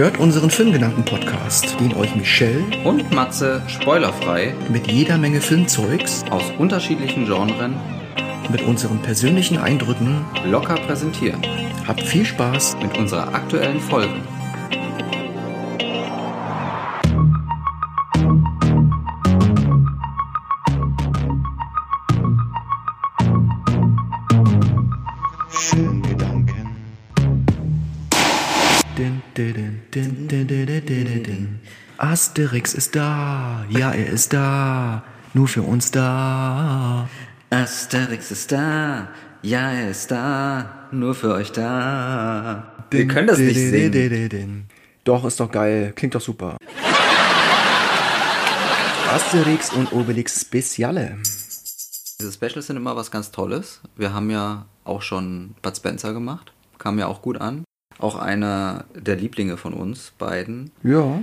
[0.00, 7.26] Hört unseren Filmgedanken-Podcast, den euch Michelle und Matze spoilerfrei mit jeder Menge Filmzeugs aus unterschiedlichen
[7.26, 7.74] Genren
[8.50, 11.42] mit unseren persönlichen Eindrücken locker präsentieren.
[11.86, 14.22] Habt viel Spaß mit unserer aktuellen Folge.
[32.10, 37.08] Asterix ist da, ja, er ist da, nur für uns da.
[37.50, 39.06] Asterix ist da,
[39.42, 42.72] ja, er ist da, nur für euch da.
[42.90, 44.64] Wir können das nicht din.
[45.04, 46.56] Doch, ist doch geil, klingt doch super.
[49.14, 51.16] Asterix und Obelix Speziale.
[51.22, 53.82] Diese Specials sind immer was ganz Tolles.
[53.94, 56.52] Wir haben ja auch schon Bud Spencer gemacht.
[56.76, 57.62] Kam ja auch gut an.
[58.00, 60.72] Auch einer der Lieblinge von uns beiden.
[60.82, 61.20] Ja,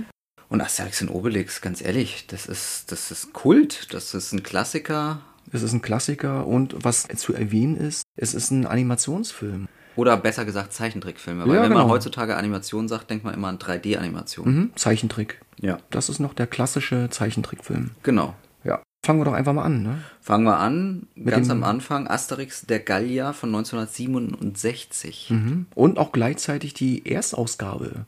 [0.48, 3.92] Und Asterix und Obelix, ganz ehrlich, das ist, das ist Kult.
[3.92, 5.20] Das ist ein Klassiker.
[5.52, 9.68] es ist ein Klassiker und was zu erwähnen ist, es ist ein Animationsfilm.
[9.96, 11.46] Oder besser gesagt Zeichentrickfilme.
[11.46, 11.82] Weil Ja, wenn genau.
[11.82, 14.46] man heutzutage Animation sagt, denkt man immer an 3D-Animation.
[14.54, 15.40] Mhm, Zeichentrick.
[15.60, 15.78] Ja.
[15.90, 17.90] Das ist noch der klassische Zeichentrickfilm.
[18.04, 18.34] Genau.
[18.62, 18.80] Ja.
[19.04, 20.02] Fangen wir doch einfach mal an, ne?
[20.20, 25.30] Fangen wir an, ganz dem- am Anfang, Asterix der Gallier von 1967.
[25.30, 25.66] Mhm.
[25.74, 28.06] Und auch gleichzeitig die Erstausgabe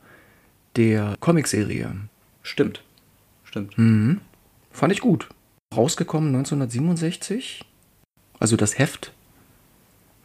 [0.77, 1.93] der Comicserie.
[2.43, 2.83] Stimmt.
[3.45, 3.77] Stimmt.
[3.79, 4.21] Mhm.
[4.71, 5.29] Fand ich gut.
[5.75, 7.65] Rausgekommen 1967.
[8.39, 9.13] Also das Heft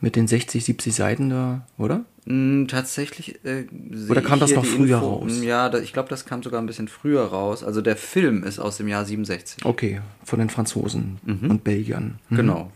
[0.02, 2.06] mit den 60, 70 Seiten da, oder?
[2.26, 3.44] Mm, Tatsächlich.
[3.46, 3.66] Äh,
[4.10, 5.42] Oder kam das noch früher Info- raus?
[5.42, 7.64] Ja, da, ich glaube, das kam sogar ein bisschen früher raus.
[7.64, 9.66] Also der Film ist aus dem Jahr 67.
[9.66, 12.20] Okay, von den Franzosen und Belgiern.
[12.30, 12.36] Mhm.
[12.36, 12.72] Genau.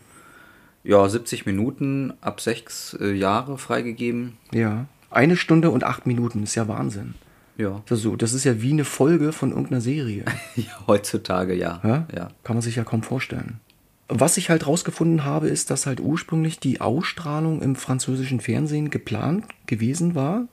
[0.82, 4.36] Ja, 70 Minuten, ab sechs äh, Jahre freigegeben.
[4.52, 4.86] Ja.
[5.10, 7.14] Eine Stunde und acht Minuten, ist ja Wahnsinn.
[7.60, 7.82] Ja.
[7.90, 10.24] Also, das ist ja wie eine Folge von irgendeiner Serie.
[10.86, 11.80] heutzutage ja.
[11.84, 12.06] Ja?
[12.14, 12.28] ja.
[12.42, 13.60] Kann man sich ja kaum vorstellen.
[14.08, 19.44] Was ich halt rausgefunden habe, ist, dass halt ursprünglich die Ausstrahlung im französischen Fernsehen geplant
[19.66, 20.48] gewesen war.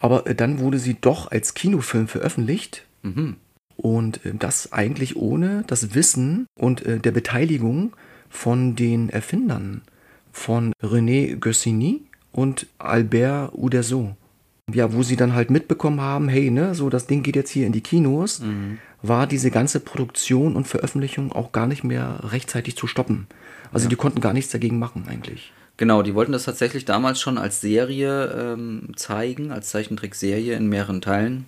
[0.00, 2.84] Aber äh, dann wurde sie doch als Kinofilm veröffentlicht.
[3.02, 3.36] Mhm.
[3.76, 7.94] Und äh, das eigentlich ohne das Wissen und äh, der Beteiligung
[8.28, 9.82] von den Erfindern
[10.32, 12.02] von René Goscinny
[12.32, 14.16] und Albert Uderzo.
[14.72, 17.66] Ja, wo sie dann halt mitbekommen haben, hey, ne, so das Ding geht jetzt hier
[17.66, 18.42] in die Kinos,
[19.02, 23.26] war diese ganze Produktion und Veröffentlichung auch gar nicht mehr rechtzeitig zu stoppen.
[23.72, 25.52] Also die konnten gar nichts dagegen machen eigentlich.
[25.78, 31.00] Genau, die wollten das tatsächlich damals schon als Serie ähm, zeigen, als Zeichentrickserie in mehreren
[31.00, 31.46] Teilen.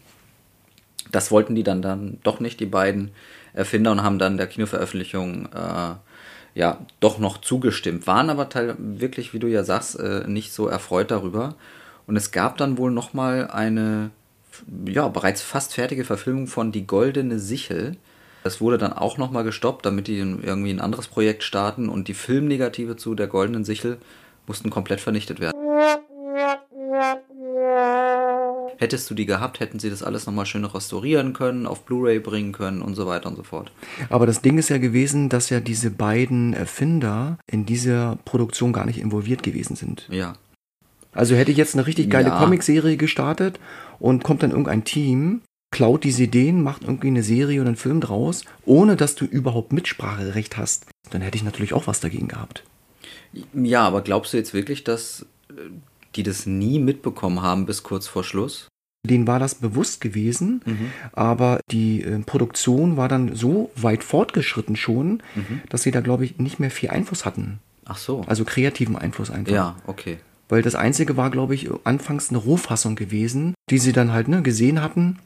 [1.11, 3.11] Das wollten die dann, dann doch nicht, die beiden
[3.53, 5.95] Erfinder, und haben dann der Kinoveröffentlichung äh,
[6.55, 8.07] ja doch noch zugestimmt.
[8.07, 11.57] Waren aber teil wirklich, wie du ja sagst, äh, nicht so erfreut darüber.
[12.11, 14.11] Und es gab dann wohl nochmal eine
[14.85, 17.95] ja, bereits fast fertige Verfilmung von Die Goldene Sichel.
[18.43, 22.15] Das wurde dann auch nochmal gestoppt, damit die irgendwie ein anderes Projekt starten und die
[22.15, 23.99] Filmnegative zu Der Goldenen Sichel
[24.49, 25.57] mussten komplett vernichtet werden.
[28.79, 32.51] Hättest du die gehabt, hätten sie das alles nochmal schön restaurieren können, auf Blu-ray bringen
[32.51, 33.71] können und so weiter und so fort.
[34.09, 38.87] Aber das Ding ist ja gewesen, dass ja diese beiden Erfinder in dieser Produktion gar
[38.87, 40.09] nicht involviert gewesen sind.
[40.11, 40.35] Ja.
[41.13, 42.39] Also hätte ich jetzt eine richtig geile Ja.
[42.39, 43.59] Comicserie gestartet
[43.99, 48.01] und kommt dann irgendein Team, klaut diese Ideen, macht irgendwie eine Serie oder einen Film
[48.01, 52.65] draus, ohne dass du überhaupt Mitspracherecht hast, dann hätte ich natürlich auch was dagegen gehabt.
[53.55, 55.55] Ja, aber glaubst du jetzt wirklich, dass äh,
[56.17, 58.67] die das nie mitbekommen haben bis kurz vor Schluss?
[59.09, 60.61] Denen war das bewusst gewesen,
[61.13, 65.23] aber die äh, Produktion war dann so weit fortgeschritten schon,
[65.71, 67.61] dass sie da, glaube ich, nicht mehr viel Einfluss hatten.
[67.87, 68.21] Ach so.
[68.27, 69.53] Also kreativen Einfluss einfach.
[69.55, 70.19] ja, okay.
[70.51, 74.43] Weil das Einzige war, glaube ich, anfangs eine Rohfassung gewesen, die sie dann halt ne,
[74.43, 75.19] gesehen hatten.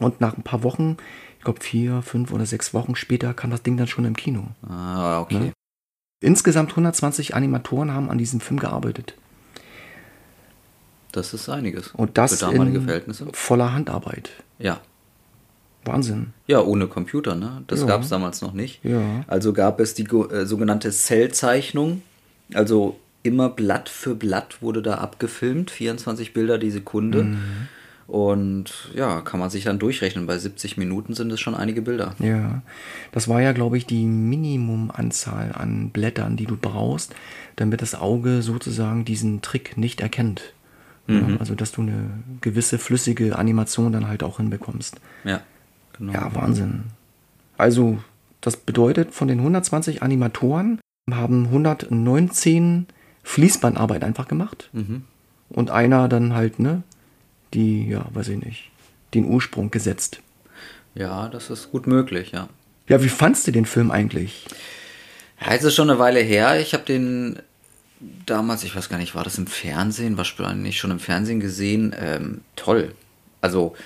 [0.00, 0.96] Und nach ein paar Wochen,
[1.38, 4.48] ich glaube vier, fünf oder sechs Wochen später, kam das Ding dann schon im Kino.
[4.68, 5.38] Ah, okay.
[5.38, 5.52] Ne?
[6.20, 9.14] Insgesamt 120 Animatoren haben an diesem Film gearbeitet.
[11.12, 11.88] Das ist einiges.
[11.94, 13.26] Und das Für damalige in Verhältnisse.
[13.32, 14.30] voller Handarbeit.
[14.58, 14.80] Ja.
[15.84, 16.34] Wahnsinn.
[16.48, 17.62] Ja, ohne Computer, ne?
[17.68, 17.86] Das Ja.
[17.86, 18.84] gab es damals noch nicht.
[18.84, 19.00] Ja.
[19.26, 22.02] Also gab es die äh, sogenannte Cellzeichnung.
[22.52, 27.24] Also immer Blatt für Blatt wurde da abgefilmt, 24 Bilder die Sekunde.
[27.24, 27.38] Mhm.
[28.06, 30.26] Und ja, kann man sich dann durchrechnen.
[30.26, 32.14] Bei 70 Minuten sind es schon einige Bilder.
[32.20, 32.62] Ja,
[33.12, 37.14] das war ja, glaube ich, die Minimumanzahl an Blättern, die du brauchst,
[37.56, 40.54] damit das Auge sozusagen diesen Trick nicht erkennt.
[41.06, 42.10] Ja, also, dass du eine
[42.42, 45.00] gewisse flüssige Animation dann halt auch hinbekommst.
[45.24, 45.40] Ja,
[45.96, 46.12] genau.
[46.12, 46.84] Ja, Wahnsinn.
[47.56, 47.98] Also,
[48.42, 50.80] das bedeutet, von den 120 Animatoren
[51.10, 52.86] haben 119
[53.28, 54.70] Fließbandarbeit einfach gemacht.
[54.72, 55.04] Mhm.
[55.50, 56.82] Und einer dann halt, ne,
[57.52, 58.70] die, ja, weiß ich nicht,
[59.12, 60.20] den Ursprung gesetzt.
[60.94, 62.48] Ja, das ist gut möglich, ja.
[62.88, 64.46] Ja, wie fandst du den Film eigentlich?
[65.40, 66.58] Ja, jetzt ist schon eine Weile her.
[66.58, 67.38] Ich habe den
[68.24, 71.94] damals, ich weiß gar nicht, war das im Fernsehen, wahrscheinlich schon im Fernsehen gesehen.
[71.98, 72.94] Ähm, toll.
[73.42, 73.76] Also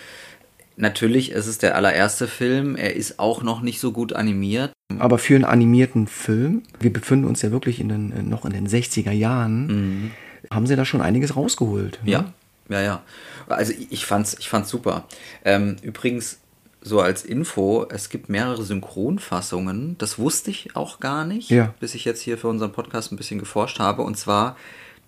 [0.76, 2.76] natürlich ist es der allererste Film.
[2.76, 4.72] Er ist auch noch nicht so gut animiert.
[4.98, 8.52] Aber für einen animierten Film, wir befinden uns ja wirklich in den, äh, noch in
[8.52, 10.10] den 60er Jahren, mhm.
[10.50, 12.00] haben sie da schon einiges rausgeholt.
[12.04, 12.10] Ne?
[12.10, 12.32] Ja,
[12.69, 13.02] ja, ja.
[13.48, 15.04] Also ich fand's, ich fand's super.
[15.44, 16.38] Ähm, übrigens,
[16.80, 19.96] so als Info, es gibt mehrere Synchronfassungen.
[19.98, 21.74] Das wusste ich auch gar nicht, ja.
[21.80, 24.02] bis ich jetzt hier für unseren Podcast ein bisschen geforscht habe.
[24.02, 24.56] Und zwar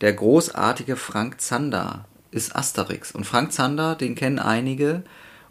[0.01, 3.13] der großartige Frank Zander ist Asterix.
[3.13, 5.03] Und Frank Zander, den kennen einige,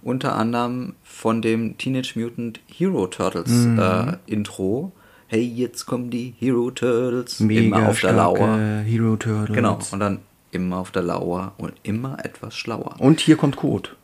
[0.03, 3.79] unter anderem von dem Teenage Mutant Hero Turtles mhm.
[3.79, 4.91] äh, Intro.
[5.27, 7.39] Hey, jetzt kommen die Hero Turtles.
[7.39, 8.57] Mega immer auf der Lauer.
[8.85, 9.55] Hero Turtles.
[9.55, 9.79] Genau.
[9.91, 10.19] Und dann
[10.51, 12.95] immer auf der Lauer und immer etwas schlauer.
[12.99, 13.95] Und hier kommt Kurt.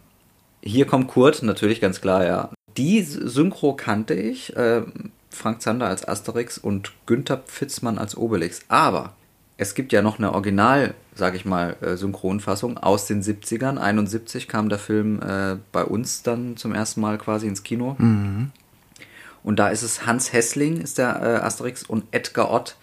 [0.61, 2.49] Hier kommt Kurt, natürlich ganz klar, ja.
[2.77, 4.55] Die Synchro kannte ich.
[4.55, 4.83] Äh,
[5.29, 8.61] Frank Zander als Asterix und Günther Pfitzmann als Obelix.
[8.67, 9.13] Aber
[9.59, 13.77] es gibt ja noch eine Original, sage ich mal, äh, Synchronfassung aus den 70ern.
[13.77, 17.97] 71 kam der Film äh, bei uns dann zum ersten Mal quasi ins Kino.
[17.97, 18.51] Mhm.
[19.43, 22.77] Und da ist es Hans Hessling, ist der äh, Asterix, und Edgar Ott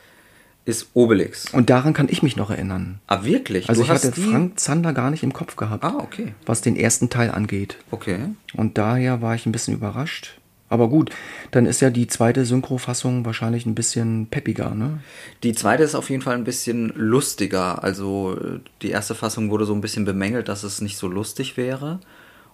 [0.67, 1.55] ist Obelix.
[1.55, 3.01] Und daran kann ich mich noch erinnern.
[3.07, 3.71] Ah, wirklich?
[3.71, 4.21] Also du ich hatte die...
[4.21, 5.83] Frank Zander gar nicht im Kopf gehabt.
[5.83, 6.35] Ah, okay.
[6.45, 7.79] Was den ersten Teil angeht.
[7.91, 8.19] Okay.
[8.53, 10.39] Und daher war ich ein bisschen überrascht.
[10.69, 11.11] Aber gut,
[11.53, 14.99] dann ist ja die zweite Synchrofassung wahrscheinlich ein bisschen peppiger, ne?
[15.43, 17.85] Die zweite ist auf jeden Fall ein bisschen lustiger.
[17.85, 18.37] Also
[18.83, 22.01] die erste Fassung wurde so ein bisschen bemängelt, dass es nicht so lustig wäre.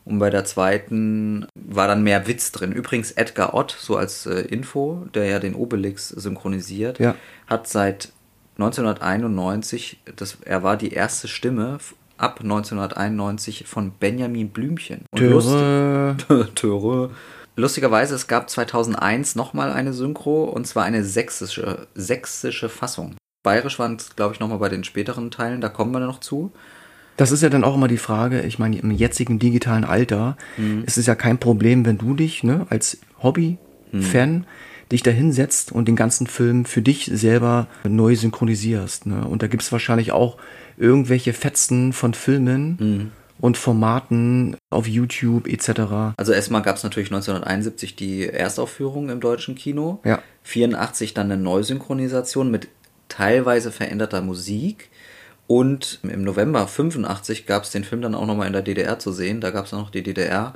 [0.05, 2.73] Und bei der zweiten war dann mehr Witz drin.
[2.73, 7.15] Übrigens Edgar Ott, so als äh, Info, der ja den Obelix synchronisiert, ja.
[7.47, 8.13] hat seit
[8.59, 11.79] 1991, das, er war die erste Stimme
[12.19, 15.07] ab 1991 von Benjamin Blümchen.
[15.13, 17.11] Und lustig, Töre.
[17.55, 23.17] Lustigerweise, es gab 2001 nochmal eine Synchro, und zwar eine sächsische, sächsische Fassung.
[23.43, 26.53] Bayerisch waren es, glaube ich, nochmal bei den späteren Teilen, da kommen wir noch zu.
[27.17, 30.85] Das ist ja dann auch immer die Frage, ich meine, im jetzigen digitalen Alter mhm.
[30.87, 34.45] ist es ja kein Problem, wenn du dich ne, als Hobby-Fan mhm.
[34.91, 39.07] dich da hinsetzt und den ganzen Film für dich selber neu synchronisierst.
[39.07, 39.27] Ne?
[39.27, 40.39] Und da gibt es wahrscheinlich auch
[40.79, 43.11] irgendwelche Fetzen von Filmen mhm.
[43.43, 46.15] Und Formaten auf YouTube etc.
[46.17, 49.99] Also erstmal gab es natürlich 1971 die Erstaufführung im deutschen Kino.
[50.05, 50.23] Ja.
[50.45, 52.69] 84 dann eine Neusynchronisation mit
[53.09, 54.91] teilweise veränderter Musik.
[55.49, 59.11] Und im November 85 gab es den Film dann auch nochmal in der DDR zu
[59.11, 59.41] sehen.
[59.41, 60.55] Da gab es noch die DDR.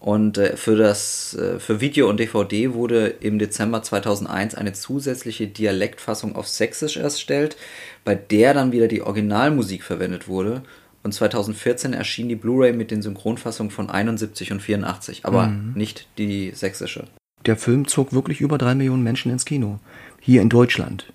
[0.00, 5.46] Und äh, für das äh, für Video und DVD wurde im Dezember 2001 eine zusätzliche
[5.46, 7.56] Dialektfassung auf Sächsisch erstellt,
[8.04, 10.62] bei der dann wieder die Originalmusik verwendet wurde.
[11.06, 15.72] Und 2014 erschien die Blu-ray mit den Synchronfassungen von 71 und 84, aber mhm.
[15.76, 17.04] nicht die sächsische.
[17.46, 19.78] Der Film zog wirklich über drei Millionen Menschen ins Kino.
[20.18, 21.12] Hier in Deutschland.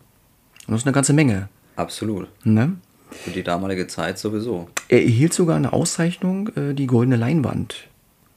[0.65, 1.49] Und das ist eine ganze Menge.
[1.75, 2.29] Absolut.
[2.45, 2.77] Ne?
[3.09, 4.69] Für die damalige Zeit sowieso.
[4.87, 7.89] Er erhielt sogar eine Auszeichnung, äh, die Goldene Leinwand.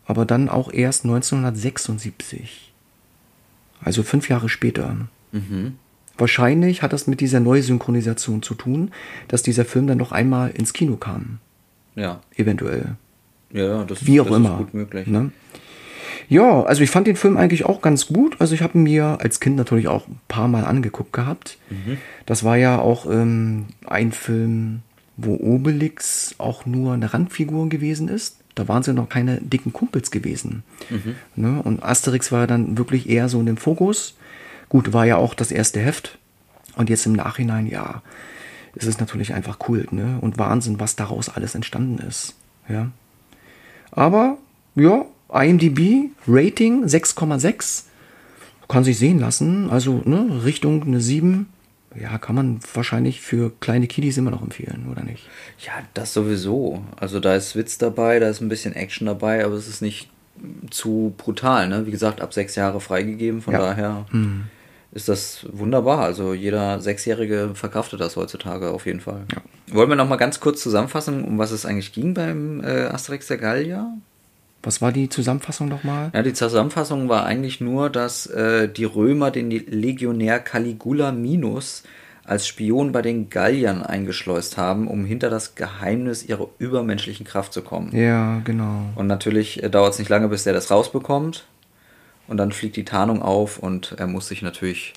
[0.06, 2.72] Aber dann auch erst 1976.
[3.80, 4.96] Also fünf Jahre später.
[5.30, 5.76] Mhm.
[6.16, 8.90] Wahrscheinlich hat das mit dieser Neusynchronisation zu tun,
[9.28, 11.38] dass dieser Film dann noch einmal ins Kino kam.
[11.96, 12.20] Ja.
[12.36, 12.96] Eventuell.
[13.52, 14.50] Ja, das, Wie auch das immer.
[14.50, 15.06] ist gut möglich.
[15.06, 15.30] Ne?
[16.28, 18.40] Ja, also ich fand den Film eigentlich auch ganz gut.
[18.40, 21.58] Also ich habe mir als Kind natürlich auch ein paar Mal angeguckt gehabt.
[21.70, 21.98] Mhm.
[22.26, 24.80] Das war ja auch ähm, ein Film,
[25.16, 28.38] wo Obelix auch nur eine Randfigur gewesen ist.
[28.54, 30.62] Da waren sie noch keine dicken Kumpels gewesen.
[30.90, 31.14] Mhm.
[31.36, 31.62] Ne?
[31.62, 34.16] Und Asterix war dann wirklich eher so in dem Fokus.
[34.74, 36.18] Gut, war ja auch das erste Heft.
[36.74, 38.02] Und jetzt im Nachhinein, ja,
[38.74, 40.18] ist es natürlich einfach Kult, ne?
[40.20, 42.34] Und Wahnsinn, was daraus alles entstanden ist.
[42.68, 42.90] Ja.
[43.92, 44.36] Aber,
[44.74, 47.84] ja, IMDb Rating 6,6.
[48.66, 49.70] Kann sich sehen lassen.
[49.70, 51.46] Also ne, Richtung eine 7.
[51.94, 55.28] Ja, kann man wahrscheinlich für kleine Kiddies immer noch empfehlen, oder nicht?
[55.64, 56.82] Ja, das sowieso.
[56.96, 60.10] Also da ist Witz dabei, da ist ein bisschen Action dabei, aber es ist nicht
[60.70, 61.68] zu brutal.
[61.68, 61.86] Ne?
[61.86, 63.60] Wie gesagt, ab sechs Jahre freigegeben, von Ja.
[63.60, 64.46] daher Hm.
[64.94, 66.00] Ist das wunderbar.
[66.00, 69.24] Also jeder Sechsjährige verkraftet das heutzutage auf jeden Fall.
[69.34, 69.74] Ja.
[69.74, 73.26] Wollen wir noch mal ganz kurz zusammenfassen, um was es eigentlich ging beim äh, Asterix
[73.26, 73.88] der Gallier?
[74.62, 76.10] Was war die Zusammenfassung nochmal?
[76.14, 81.82] Ja, die Zusammenfassung war eigentlich nur, dass äh, die Römer den Legionär Caligula Minus
[82.24, 87.60] als Spion bei den Galliern eingeschleust haben, um hinter das Geheimnis ihrer übermenschlichen Kraft zu
[87.60, 87.94] kommen.
[87.94, 88.86] Ja, genau.
[88.94, 91.44] Und natürlich äh, dauert es nicht lange, bis der das rausbekommt.
[92.26, 94.94] Und dann fliegt die Tarnung auf und er muss sich natürlich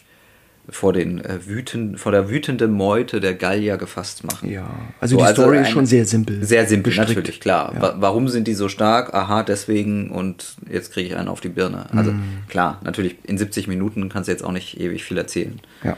[0.69, 4.49] vor den äh, wütend, vor der wütenden Meute der Gallier gefasst machen.
[4.49, 4.69] Ja,
[4.99, 6.43] also so, die also Story ist schon sehr simpel.
[6.43, 7.17] Sehr simpel, gestrickt.
[7.17, 7.73] natürlich, klar.
[7.73, 7.95] Ja.
[7.99, 9.13] Warum sind die so stark?
[9.13, 11.87] Aha, deswegen und jetzt kriege ich einen auf die Birne.
[11.93, 12.43] Also mm.
[12.49, 15.61] klar, natürlich, in 70 Minuten kannst du jetzt auch nicht ewig viel erzählen.
[15.83, 15.97] Ja.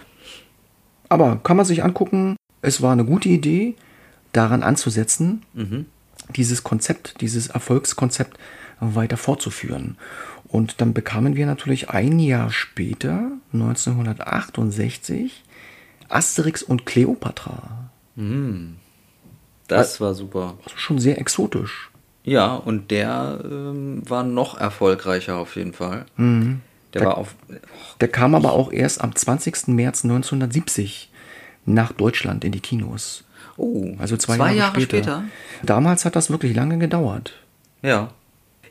[1.10, 3.76] Aber kann man sich angucken, es war eine gute Idee,
[4.34, 5.86] daran anzusetzen, mhm.
[6.36, 8.38] dieses Konzept, dieses Erfolgskonzept
[8.80, 9.98] weiter fortzuführen.
[10.50, 15.44] Und dann bekamen wir natürlich ein Jahr später, 1968,
[16.10, 17.92] Asterix und Cleopatra.
[18.16, 18.74] Mm,
[19.68, 20.58] das war super.
[20.66, 21.92] Also schon sehr exotisch.
[22.24, 26.06] Ja, und der ähm, war noch erfolgreicher auf jeden Fall.
[26.18, 26.62] Mhm.
[26.94, 27.36] Der, der, war auf.
[27.48, 27.54] Oh,
[28.02, 29.68] der kam aber auch erst am 20.
[29.68, 31.12] März 1970
[31.66, 33.24] nach Deutschland in die Kinos.
[33.56, 35.04] Oh, also zwei, zwei Jahre, Jahre später.
[35.04, 35.24] später.
[35.64, 37.34] Damals hat das wirklich lange gedauert.
[37.84, 38.10] Ja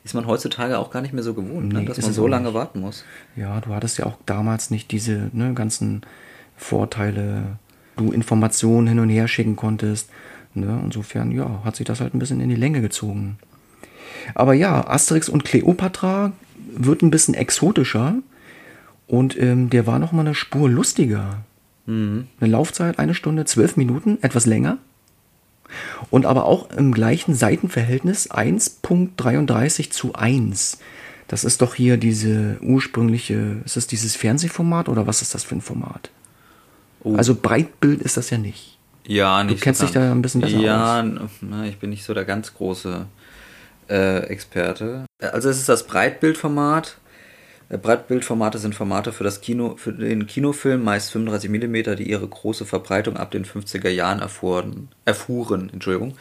[0.09, 1.85] ist man heutzutage auch gar nicht mehr so gewohnt, ne, nee, ne?
[1.85, 3.05] dass man so lange warten muss.
[3.37, 6.01] Ja, du hattest ja auch damals nicht diese ne, ganzen
[6.57, 7.59] Vorteile,
[7.97, 10.09] du Informationen hin und her schicken konntest.
[10.55, 10.81] Ne?
[10.83, 13.39] Insofern, ja, hat sich das halt ein bisschen in die Länge gezogen.
[14.35, 16.33] Aber ja, Asterix und Cleopatra
[16.75, 18.15] wird ein bisschen exotischer
[19.07, 21.43] und ähm, der war noch mal eine Spur lustiger.
[21.85, 22.29] Mhm.
[22.41, 24.79] Eine Laufzeit eine Stunde, zwölf Minuten, etwas länger.
[26.11, 30.79] Und aber auch im gleichen Seitenverhältnis 1.33 zu 1.
[31.29, 35.57] Das ist doch hier diese ursprüngliche, ist das dieses Fernsehformat oder was ist das für
[35.57, 36.11] ein Format?
[37.03, 37.17] Oh.
[37.17, 38.79] Also Breitbild ist das ja nicht.
[39.07, 39.59] Ja, nicht.
[39.59, 41.31] Du kennst so dich da ein bisschen besser ja, aus.
[41.51, 43.07] Ja, ich bin nicht so der ganz große
[43.89, 45.05] äh, Experte.
[45.21, 47.08] Also es ist das Breitbildformat äh,
[47.77, 52.65] Breitbildformate sind Formate für das Kino, für den Kinofilm, meist 35 mm, die ihre große
[52.65, 55.69] Verbreitung ab den 50er Jahren erfuhren, erfuhren.
[55.73, 56.15] Entschuldigung.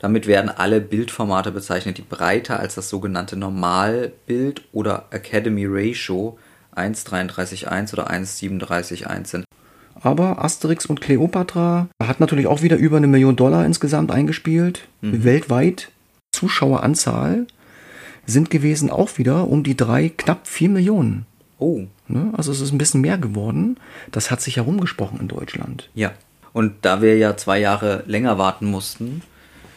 [0.00, 6.38] Damit werden alle Bildformate bezeichnet, die breiter als das sogenannte Normalbild oder Academy Ratio
[6.76, 9.44] 1,33,1 oder 1,37,1 sind.
[10.02, 14.86] Aber Asterix und Cleopatra hat natürlich auch wieder über eine Million Dollar insgesamt eingespielt.
[15.00, 15.24] Mhm.
[15.24, 15.90] Weltweit
[16.32, 17.46] Zuschaueranzahl
[18.26, 21.26] sind gewesen auch wieder um die drei, knapp vier Millionen.
[21.58, 21.82] Oh.
[22.08, 22.32] Ne?
[22.36, 23.78] Also es ist ein bisschen mehr geworden.
[24.10, 25.90] Das hat sich herumgesprochen in Deutschland.
[25.94, 26.12] Ja.
[26.52, 29.22] Und da wir ja zwei Jahre länger warten mussten,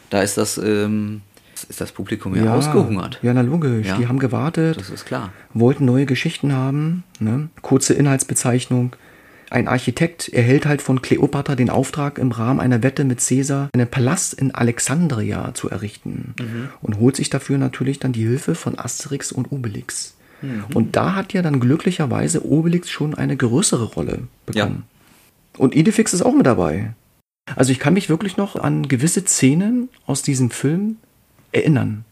[0.09, 1.21] da ist das, ähm,
[1.69, 3.19] ist das Publikum ja, ja ausgehungert.
[3.21, 3.88] Ja, na logisch.
[3.88, 3.97] Ja.
[3.97, 4.77] Die haben gewartet.
[4.77, 5.31] Das ist klar.
[5.53, 7.03] Wollten neue Geschichten haben.
[7.19, 7.50] Ne?
[7.62, 8.95] Kurze Inhaltsbezeichnung.
[9.53, 13.88] Ein Architekt erhält halt von Kleopatra den Auftrag, im Rahmen einer Wette mit Caesar einen
[13.88, 16.69] Palast in Alexandria zu errichten mhm.
[16.81, 20.15] und holt sich dafür natürlich dann die Hilfe von Asterix und Obelix.
[20.41, 20.63] Mhm.
[20.74, 24.86] Und da hat ja dann glücklicherweise Obelix schon eine größere Rolle bekommen.
[25.55, 25.60] Ja.
[25.60, 26.95] Und Idefix ist auch mit dabei.
[27.55, 30.98] Also ich kann mich wirklich noch an gewisse Szenen aus diesem Film
[31.51, 32.05] erinnern,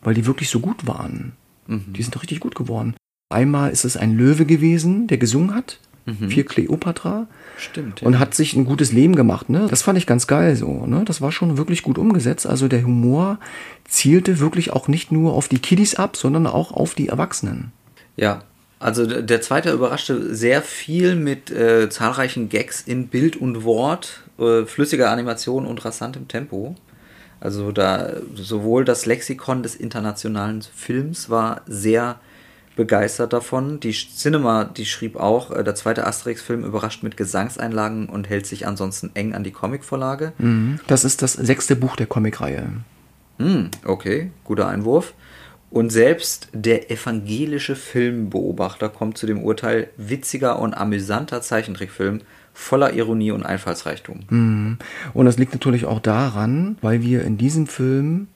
[0.00, 1.32] weil die wirklich so gut waren.
[1.66, 1.92] Mhm.
[1.92, 2.94] Die sind richtig gut geworden.
[3.28, 6.30] Einmal ist es ein Löwe gewesen, der gesungen hat mhm.
[6.30, 7.26] für Cleopatra.
[7.58, 8.02] Stimmt.
[8.02, 9.48] Und hat sich ein gutes Leben gemacht.
[9.48, 9.66] Ne?
[9.68, 10.86] Das fand ich ganz geil so.
[10.86, 11.02] Ne?
[11.04, 12.46] Das war schon wirklich gut umgesetzt.
[12.46, 13.38] Also der Humor
[13.84, 17.72] zielte wirklich auch nicht nur auf die Kiddies ab, sondern auch auf die Erwachsenen.
[18.16, 18.42] Ja,
[18.78, 24.64] also der zweite überraschte sehr viel mit äh, zahlreichen Gags in Bild und Wort, äh,
[24.64, 26.76] flüssiger Animation und rasantem Tempo.
[27.40, 32.20] Also da sowohl das Lexikon des internationalen Films war sehr
[32.76, 33.80] begeistert davon.
[33.80, 38.66] Die Cinema, die schrieb auch, äh, der zweite Asterix-Film überrascht mit Gesangseinlagen und hält sich
[38.66, 40.32] ansonsten eng an die Comicvorlage.
[40.38, 40.78] Mhm.
[40.86, 42.68] Das ist das sechste Buch der Comicreihe.
[43.38, 45.14] Mhm, okay, guter Einwurf.
[45.70, 52.20] Und selbst der evangelische Filmbeobachter kommt zu dem Urteil, witziger und amüsanter Zeichentrickfilm
[52.54, 54.20] voller Ironie und Einfallsreichtum.
[54.30, 54.78] Mhm.
[55.12, 58.28] Und das liegt natürlich auch daran, weil wir in diesem Film,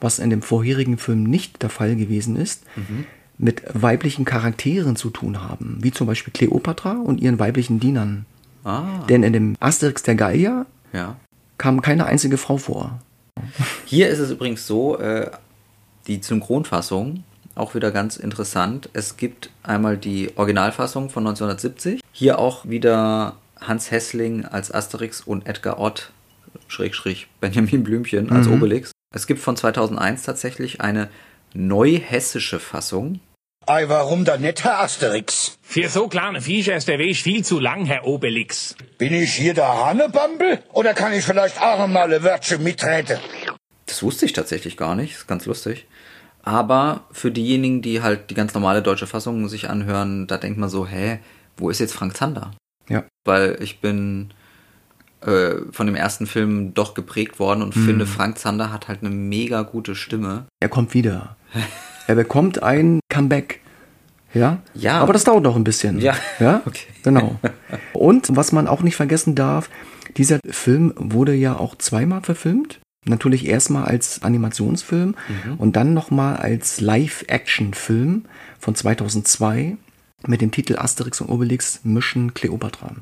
[0.00, 3.04] was in dem vorherigen Film nicht der Fall gewesen ist, mhm
[3.38, 8.26] mit weiblichen Charakteren zu tun haben, wie zum Beispiel Kleopatra und ihren weiblichen Dienern.
[8.64, 9.04] Ah.
[9.08, 11.16] Denn in dem Asterix der Gallier ja.
[11.58, 13.00] kam keine einzige Frau vor.
[13.86, 15.30] Hier ist es übrigens so, äh,
[16.06, 17.24] die Synchronfassung,
[17.54, 18.88] auch wieder ganz interessant.
[18.92, 22.00] Es gibt einmal die Originalfassung von 1970.
[22.12, 26.12] Hier auch wieder Hans Hessling als Asterix und Edgar Ott,
[26.68, 28.54] Schrägstrich Benjamin Blümchen als mhm.
[28.54, 28.92] Obelix.
[29.14, 31.08] Es gibt von 2001 tatsächlich eine
[31.54, 33.20] neuhessische Fassung.
[33.66, 35.56] Ei, warum da nicht, Herr Asterix?
[35.62, 38.74] Für so kleine Viecher ist der Weg viel zu lang, Herr Obelix.
[38.98, 40.62] Bin ich hier der Hanebambel?
[40.72, 43.18] Oder kann ich vielleicht auch mal ein Wörtchen mitreden?
[43.86, 45.12] Das wusste ich tatsächlich gar nicht.
[45.12, 45.86] Ist ganz lustig.
[46.42, 50.68] Aber für diejenigen, die halt die ganz normale deutsche Fassung sich anhören, da denkt man
[50.68, 51.20] so, hä,
[51.56, 52.50] wo ist jetzt Frank Zander?
[52.88, 53.04] Ja.
[53.24, 54.34] Weil ich bin
[55.20, 57.86] äh, von dem ersten Film doch geprägt worden und mhm.
[57.86, 60.46] finde, Frank Zander hat halt eine mega gute Stimme.
[60.58, 61.36] Er kommt wieder.
[62.06, 63.60] er bekommt ein Comeback.
[64.34, 64.62] Ja?
[64.74, 65.00] Ja.
[65.00, 66.00] Aber das dauert noch ein bisschen.
[66.00, 66.14] Ja.
[66.40, 66.62] Ja?
[66.66, 66.86] Okay.
[67.02, 67.38] Genau.
[67.92, 69.68] Und was man auch nicht vergessen darf,
[70.16, 72.80] dieser Film wurde ja auch zweimal verfilmt.
[73.04, 75.16] Natürlich erstmal als Animationsfilm
[75.58, 78.26] und dann nochmal als Live-Action-Film
[78.60, 79.76] von 2002
[80.28, 82.94] mit dem Titel Asterix und Obelix mischen Cleopatra.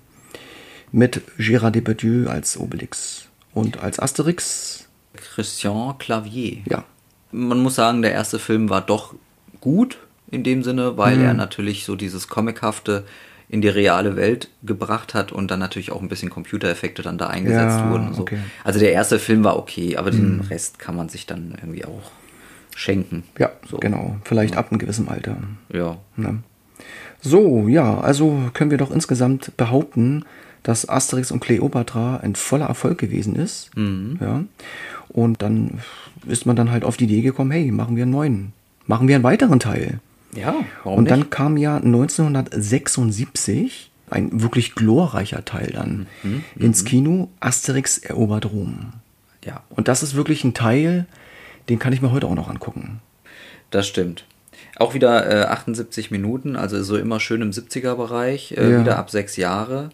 [0.90, 3.26] Mit Gérard Depardieu als Obelix.
[3.52, 6.58] Und als Asterix, Christian Clavier.
[6.64, 6.84] ja,
[7.32, 9.14] Man muss sagen, der erste Film war doch
[9.60, 9.98] gut
[10.30, 11.24] in dem Sinne, weil Mhm.
[11.24, 13.04] er natürlich so dieses Comichafte
[13.48, 17.26] in die reale Welt gebracht hat und dann natürlich auch ein bisschen Computereffekte dann da
[17.26, 18.14] eingesetzt Ja, wurden.
[18.14, 18.22] So.
[18.22, 18.38] okay.
[18.62, 22.12] Also der erste Film war okay, aber den Rest kann man sich dann irgendwie auch
[22.76, 23.24] schenken.
[23.38, 23.78] ja, So.
[23.78, 24.16] genau.
[24.24, 25.36] Vielleicht ab einem gewissen Alter.
[25.72, 25.96] Ja.
[26.16, 26.38] Ne?
[27.20, 30.24] So, ja, also können wir doch insgesamt behaupten,
[30.62, 33.70] dass Asterix und Cleopatra ein voller Erfolg gewesen ist.
[34.20, 34.44] Ja.
[35.12, 35.80] Und dann
[36.26, 38.52] ist man dann halt auf die Idee gekommen, hey, machen wir einen neuen,
[38.86, 39.98] machen wir einen weiteren Teil.
[40.34, 41.12] Ja, warum Und nicht?
[41.12, 46.06] dann kam ja 1976 ein wirklich glorreicher Teil dann
[46.58, 48.92] ins Kino, Asterix erobert Rom.
[49.44, 51.06] ja, Und das ist wirklich ein Teil,
[51.68, 53.00] den kann ich mir heute auch noch angucken.
[53.70, 54.24] das stimmt.
[54.76, 58.80] Auch wieder äh, 78 Minuten, also so immer schön im 70er-Bereich, äh, Ja.
[58.80, 59.90] wieder ab sechs Jahre.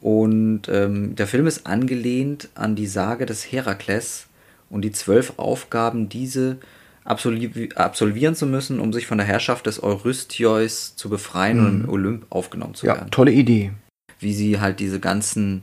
[0.00, 4.26] Und ähm, der Film ist angelehnt an die Sage des Herakles
[4.70, 6.56] und die zwölf Aufgaben, diese
[7.04, 11.88] absolvi absolvieren zu müssen, um sich von der Herrschaft des Eurystheus zu befreien und im
[11.90, 13.10] Olymp aufgenommen zu Ja, werden.
[13.10, 13.72] tolle Idee.
[14.18, 15.62] Wie sie halt diese ganzen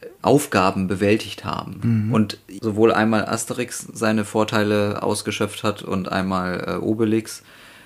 [0.00, 2.10] äh, Aufgaben bewältigt haben.
[2.12, 7.42] Und sowohl einmal Asterix seine Vorteile ausgeschöpft hat und einmal äh, Obelix.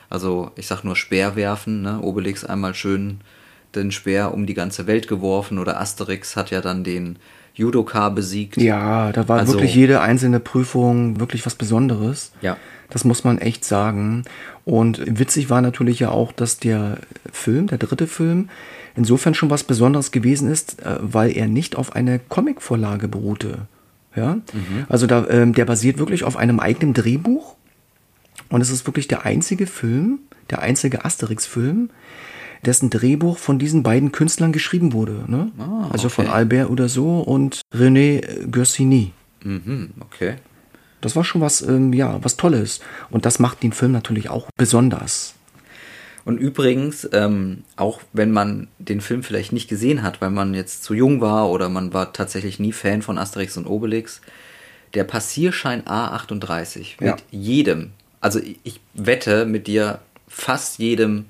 [0.08, 2.00] Also ich sag nur Speer werfen, ne?
[2.02, 3.20] Obelix einmal schön
[3.74, 7.18] den Speer um die ganze Welt geworfen oder Asterix hat ja dann den
[7.60, 8.56] Judoka besiegt.
[8.56, 12.32] Ja, da war Also- wirklich jede einzelne Prüfung wirklich was Besonderes.
[12.40, 12.56] Ja.
[12.88, 14.24] Das muss man echt sagen.
[14.64, 16.98] Und witzig war natürlich ja auch, dass der
[17.32, 18.48] Film, der dritte Film,
[18.96, 23.58] insofern schon was Besonderes gewesen ist, äh, weil er nicht auf eine Comicvorlage beruhte.
[24.16, 24.38] Ja,
[24.88, 27.54] also da, ähm, der basiert wirklich auf einem eigenen Drehbuch.
[28.48, 30.18] Und es ist wirklich der einzige Film,
[30.50, 31.90] der einzige Asterix-Film,
[32.66, 35.24] dessen Drehbuch von diesen beiden Künstlern geschrieben wurde.
[35.26, 35.50] Ne?
[35.90, 36.26] Also von.
[36.26, 39.12] Albert Uderzo und René Goscinny.
[39.42, 40.34] Mhm, okay.
[41.00, 42.80] Das war schon was, ähm, ja, was Tolles.
[43.10, 45.34] Und das macht den Film natürlich auch besonders.
[46.26, 50.84] Und übrigens, ähm, auch wenn man den Film vielleicht nicht gesehen hat, weil man jetzt
[50.84, 54.20] zu jung war oder man war tatsächlich nie Fan von Asterix und Obelix,
[54.92, 57.26] der Passierschein A38 wird Ja.
[57.30, 61.24] jedem, also ich- wette mit dir, fast jedem,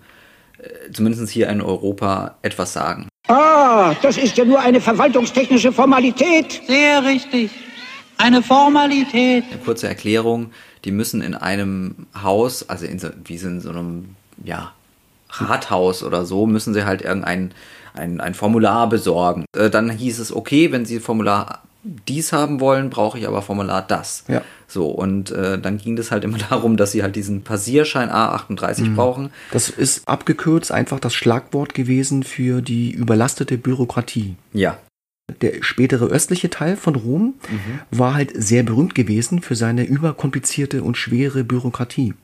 [0.92, 3.08] zumindest hier in Europa, etwas sagen.
[3.28, 6.62] Ah, das ist ja nur eine verwaltungstechnische Formalität.
[6.66, 7.50] Sehr richtig.
[8.18, 9.44] Eine Formalität.
[9.50, 10.52] Eine kurze Erklärung,
[10.84, 14.72] die müssen in einem Haus, also in so, wie in so einem, ja,
[15.30, 17.52] Rathaus oder so, müssen sie halt irgendein
[17.94, 19.44] ein, ein Formular besorgen.
[19.56, 23.82] Äh, dann hieß es, okay, wenn sie Formular dies haben wollen, brauche ich aber Formular
[23.82, 24.24] das.
[24.28, 24.42] Ja.
[24.70, 28.94] So, und äh, dann ging das halt immer darum, dass sie halt diesen Passierschein A38
[28.94, 29.30] brauchen.
[29.50, 34.36] Das ist abgekürzt einfach das Schlagwort gewesen für die überlastete Bürokratie.
[34.52, 34.78] Ja.
[35.42, 37.34] Der spätere östliche Teil von Rom
[37.92, 42.14] war halt sehr berühmt gewesen für seine überkomplizierte und schwere Bürokratie.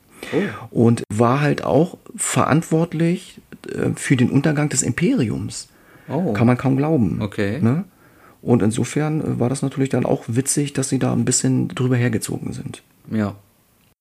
[0.71, 5.69] Und war halt auch verantwortlich äh, für den Untergang des Imperiums.
[6.09, 6.33] Oh.
[6.33, 7.21] Kann man kaum glauben.
[7.21, 7.59] Okay.
[7.61, 7.85] Ne?
[8.41, 12.53] Und insofern war das natürlich dann auch witzig, dass sie da ein bisschen drüber hergezogen
[12.53, 12.83] sind.
[13.11, 13.35] Ja.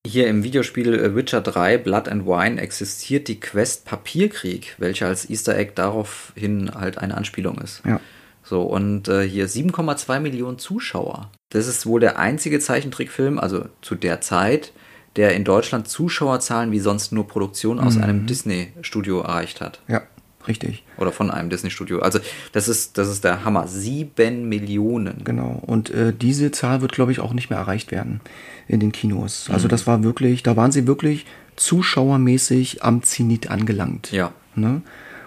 [0.07, 5.29] Hier im Videospiel äh, Witcher 3 Blood and Wine existiert die Quest Papierkrieg, welche als
[5.29, 7.83] Easter Egg daraufhin halt eine Anspielung ist.
[7.85, 8.01] Ja.
[8.45, 11.33] So, und äh, hier 7,2 Millionen Zuschauer.
[11.49, 14.73] Das ist wohl der einzige Zeichentrickfilm, also zu der Zeit,
[15.17, 19.81] der in Deutschland Zuschauerzahlen wie sonst nur Produktion aus einem Disney-Studio erreicht hat.
[19.89, 20.03] Ja,
[20.49, 20.85] richtig.
[20.99, 22.01] Oder von einem Disney-Studio.
[22.01, 22.19] Also,
[22.53, 23.69] das ist, das ist der Hammer.
[23.69, 25.25] Sieben Millionen.
[25.25, 25.63] Genau.
[25.67, 28.21] Und äh, diese Zahl wird, glaube ich, auch nicht mehr erreicht werden
[28.69, 29.49] in den Kinos.
[29.49, 29.55] Mhm.
[29.55, 34.13] Also das war wirklich, da waren sie wirklich zuschauermäßig am Zenit angelangt.
[34.13, 34.33] Ja.
[34.55, 34.83] Ne?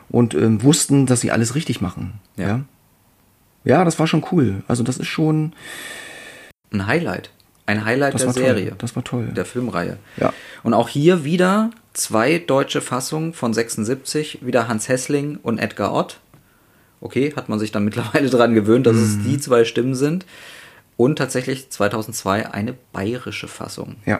[0.10, 2.14] Und ähm, wussten, dass sie alles richtig machen.
[2.38, 2.48] Ja.
[2.48, 2.62] ja.
[3.66, 4.64] Ja, das war schon cool.
[4.68, 5.54] Also das ist schon,
[6.72, 7.32] Ein Highlight.
[7.70, 8.70] Ein Highlight das der Serie.
[8.70, 8.76] toll.
[8.80, 9.28] Das war toll.
[9.28, 10.00] der Filmreihe.
[10.18, 10.34] Ja.
[10.64, 16.20] Und auch hier wieder zwei deutsche Fassungen von 76, wieder Hans Hessling und Edgar Ott.
[17.00, 20.26] Okay, hat man sich dann mittlerweile dran gewöhnt, dass es die zwei Stimmen sind.
[20.98, 23.98] Und tatsächlich 2002 eine bayerische Fassung.
[24.06, 24.20] ja.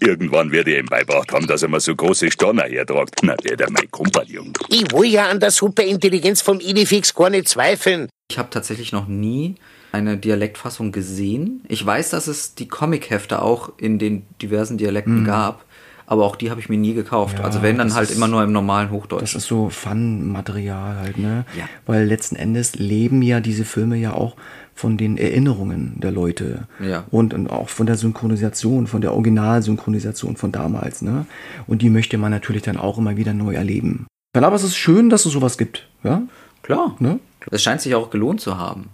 [0.00, 3.20] Irgendwann werde ich ihm beibracht haben, dass er mal so große Storner hertragt.
[3.22, 4.52] Na, der der mein Kompagnon.
[4.68, 8.10] Ich will ja an der Superintelligenz vom Idifix gar nicht zweifeln.
[8.30, 9.54] Ich habe tatsächlich noch nie
[9.92, 11.62] eine Dialektfassung gesehen.
[11.68, 15.64] Ich weiß, dass es die Comichefte auch in den diversen Dialekten gab,
[16.06, 17.38] aber auch die habe ich mir nie gekauft.
[17.38, 19.34] Ja, also wenn dann das halt ist- immer nur im normalen Das Hochdeutsch.
[19.36, 21.44] ist so Fun-Material halt, ne?
[21.56, 21.64] Ja.
[21.86, 24.36] Weil letzten Endes leben ja diese Filme ja auch
[24.74, 26.66] von den Erinnerungen der Leute.
[26.82, 27.04] Ja.
[27.10, 31.26] Und, und auch von der Synchronisation, von der Originalsynchronisation von damals, ne?
[31.66, 34.06] Und die möchte man natürlich dann auch immer wieder neu erleben.
[34.34, 36.22] Aber es ist schön, dass es sowas gibt, ja?
[36.62, 36.96] Klar.
[37.00, 37.20] Ne?
[37.50, 38.88] Es scheint sich auch gelohnt zu haben.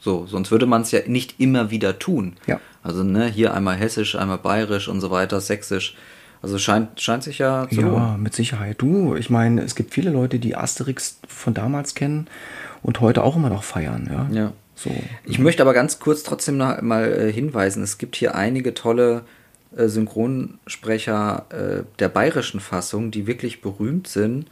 [0.00, 2.34] So, sonst würde man es ja nicht immer wieder tun.
[2.46, 2.60] Ja.
[2.82, 5.96] Also, ne, hier einmal hessisch, einmal bayerisch und so weiter, sächsisch.
[6.40, 8.22] Also scheint, scheint sich ja zu Ja, lohnen.
[8.22, 8.76] mit Sicherheit.
[8.80, 12.28] Du, ich meine, es gibt viele Leute, die Asterix von damals kennen
[12.80, 14.28] und heute auch immer noch feiern, ja?
[14.32, 14.52] Ja.
[14.76, 14.90] So.
[15.24, 19.22] Ich möchte aber ganz kurz trotzdem noch mal äh, hinweisen, es gibt hier einige tolle
[19.76, 24.46] äh, Synchronsprecher äh, der bayerischen Fassung, die wirklich berühmt sind.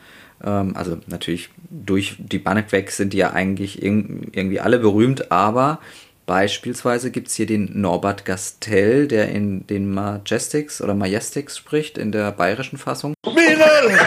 [0.44, 5.30] Ähm, also natürlich durch die Bank weg sind die ja eigentlich irg irgendwie alle berühmt,
[5.32, 5.80] aber
[6.26, 12.12] beispielsweise gibt es hier den Norbert Gastel, der in den Majestics oder Majestics spricht, in
[12.12, 13.14] der bayerischen Fassung.
[13.24, 13.98] Bienel!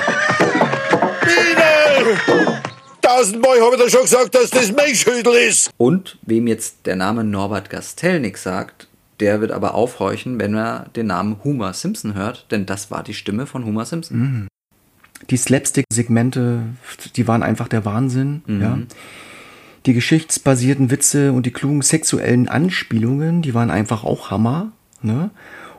[1.22, 2.18] Bienel!
[3.02, 5.72] Tausendmal habe ich dir schon gesagt, dass das Milchhüdel ist.
[5.78, 8.88] Und wem jetzt der Name Norbert Gastel nichts sagt,
[9.20, 13.14] der wird aber aufhorchen, wenn er den Namen Homer Simpson hört, denn das war die
[13.14, 14.48] Stimme von Homer Simpson.
[15.30, 16.62] Die Slapstick-Segmente,
[17.16, 18.80] die waren einfach der Wahnsinn, ja.
[19.86, 25.30] Die geschichtsbasierten Witze und die klugen sexuellen Anspielungen, die waren einfach auch Hammer, ne?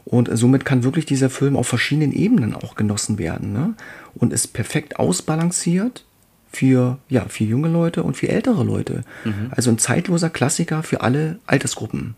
[0.04, 3.74] Und somit kann wirklich dieser Film auf verschiedenen Ebenen auch genossen werden, ne?
[4.14, 6.04] Und ist perfekt ausbalanciert
[6.50, 9.04] für, ja, für junge Leute und für ältere Leute.
[9.50, 12.16] Also ein zeitloser Klassiker für alle Altersgruppen.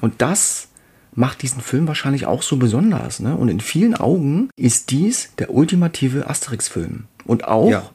[0.00, 0.67] Und das
[1.14, 3.20] macht diesen Film wahrscheinlich auch so besonders.
[3.20, 3.36] Ne?
[3.36, 7.04] Und in vielen Augen ist dies der ultimative Asterix-Film.
[7.24, 7.90] Und auch Ja.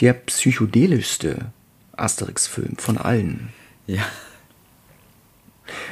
[0.00, 1.46] der psychedelischste
[1.96, 3.48] Asterix-Film von allen.
[3.86, 4.02] Ja.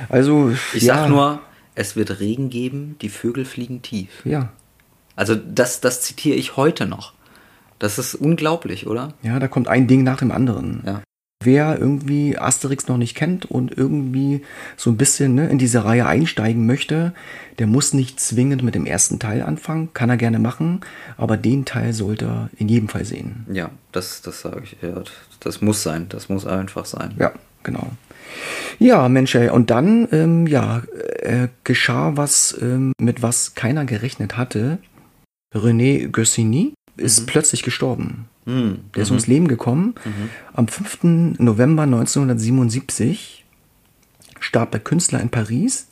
[0.08, 1.40] Also, Ich ja, sag nur,
[1.74, 4.08] es wird Regen geben, die Vögel fliegen tief.
[4.24, 4.50] Ja,
[5.16, 7.12] Also das, das zitiere ich heute noch.
[7.78, 9.14] Das ist unglaublich, oder?
[9.22, 10.82] ja, da kommt ein Ding nach dem anderen.
[10.84, 11.02] Ja.
[11.44, 14.42] Wer irgendwie Asterix noch nicht kennt und irgendwie
[14.76, 17.14] so ein bisschen ne, in diese Reihe einsteigen möchte,
[17.60, 20.80] der muss nicht zwingend mit dem ersten Teil anfangen, kann er gerne machen,
[21.16, 23.46] aber den Teil sollte er in jedem Fall sehen.
[23.52, 24.76] Ja, das, das sage ich.
[24.82, 25.02] Ja,
[25.38, 26.06] das muss sein.
[26.08, 27.14] Das muss einfach sein.
[27.18, 27.88] Ja, genau.
[28.80, 30.82] Ja, Mensch, ey, und dann, ähm, ja,
[31.20, 34.78] äh, geschah was, ähm, mit was keiner gerechnet hatte.
[35.54, 38.26] René Goscinny ist plötzlich gestorben.
[38.94, 39.94] Der ist ums Leben gekommen.
[40.52, 41.38] Am 5.
[41.38, 43.44] November 1977
[44.40, 45.88] starb der Künstler in Paris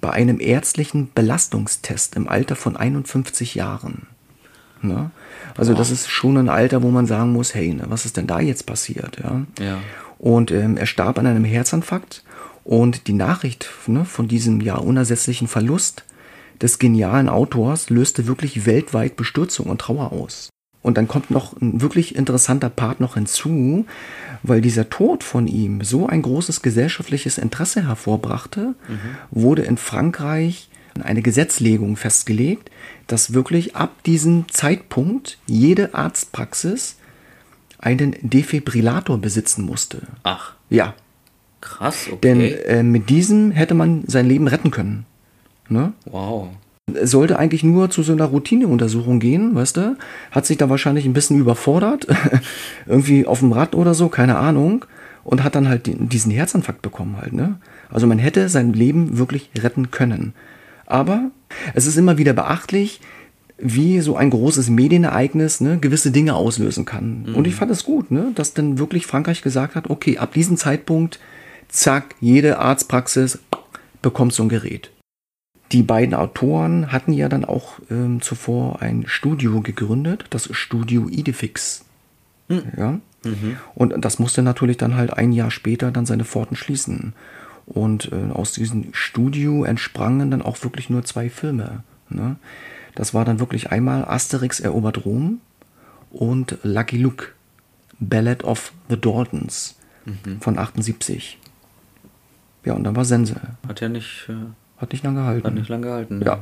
[0.00, 4.06] bei einem ärztlichen Belastungstest im Alter von 51 Jahren.
[4.82, 5.10] Ne?
[5.56, 8.26] Also das ist schon ein Alter, wo man sagen muss, hey, ne, was ist denn
[8.26, 9.18] da jetzt passiert?
[9.22, 9.42] Ja.
[9.58, 9.78] Ja.
[10.18, 12.22] Und ähm, er starb an einem Herzinfarkt.
[12.62, 16.04] Und die Nachricht ne, von diesem ja unersetzlichen Verlust
[16.62, 20.50] des genialen Autors löste wirklich weltweit Bestürzung und Trauer aus.
[20.82, 23.86] Und dann kommt noch ein wirklich interessanter Part noch hinzu,
[24.44, 28.74] weil dieser Tod von ihm so ein großes gesellschaftliches Interesse hervorbrachte,
[29.32, 30.68] wurde in Frankreich
[31.02, 32.70] eine Gesetzlegung festgelegt,
[33.08, 36.96] dass wirklich ab diesem Zeitpunkt jede Arztpraxis
[37.78, 40.02] einen Defibrillator besitzen musste.
[40.22, 40.94] Ach, Ja,
[41.60, 42.18] krass, okay.
[42.22, 45.04] denn äh, mit diesem hätte man sein Leben retten können.
[45.68, 45.92] Ne?
[46.10, 46.48] wow.
[46.94, 49.96] Es sollte eigentlich nur zu so einer Routineuntersuchung gehen, weißt du?
[50.30, 52.06] Hat sich da wahrscheinlich ein bisschen überfordert,
[52.86, 54.84] irgendwie auf dem Rad oder so, keine Ahnung,
[55.24, 57.56] und hat dann halt diesen Herzinfarkt bekommen halt, ne?
[57.90, 60.32] Also man hätte sein Leben wirklich retten können.
[60.86, 61.32] Aber
[61.74, 63.00] es ist immer wieder beachtlich,
[63.58, 67.26] wie so ein großes Medienereignis ne, gewisse Dinge auslösen kann.
[67.34, 70.56] Und ich fand es gut, ne, dass dann wirklich Frankreich gesagt hat, okay, ab diesem
[70.56, 71.18] Zeitpunkt,
[71.68, 73.38] zack, jede Arztpraxis
[74.02, 74.90] bekommt so ein Gerät.
[75.72, 81.84] Die beiden Autoren hatten ja dann auch ähm, zuvor ein Studio gegründet, das Studio Idefix.
[82.76, 83.00] Ja.
[83.74, 87.12] Und das musste natürlich dann halt ein Jahr später dann seine Pforten schließen.
[87.66, 91.82] Und äh, aus diesem Studio entsprangen dann auch wirklich nur zwei Filme.
[92.08, 92.36] Ne?
[92.94, 95.40] Das war dann wirklich einmal Asterix erobert Rom
[96.12, 97.26] und Lucky Luke,
[97.98, 99.76] Ballad of the Daltons
[100.40, 101.38] von 78.
[102.64, 103.34] Ja, und dann war Sense.
[103.66, 104.34] Hat ja nicht, äh,
[104.78, 105.46] Hat nicht lange gehalten.
[105.46, 106.22] hat nicht lange gehalten.
[106.24, 106.40] Ja,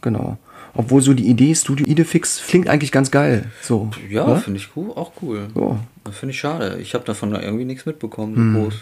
[0.00, 0.38] genau.
[0.74, 3.50] Obwohl so die Idee Studio Idefix klingt eigentlich ganz geil.
[3.62, 3.90] So.
[4.10, 4.36] Ja, ne?
[4.40, 5.48] finde ich cool, auch cool.
[5.54, 5.78] Ja.
[6.04, 6.78] Das finde ich schade.
[6.80, 8.54] Ich habe davon irgendwie nichts mitbekommen, Hm.
[8.54, 8.74] so groß.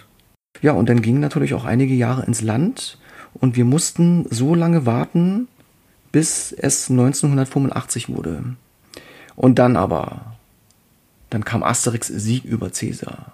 [0.63, 2.99] Ja, und dann gingen natürlich auch einige Jahre ins Land
[3.35, 5.49] und wir mussten so lange warten,
[6.13, 8.45] bis es 1985 wurde.
[9.35, 10.37] Und dann aber,
[11.31, 13.33] dann kam Asterix Sieg über Caesar.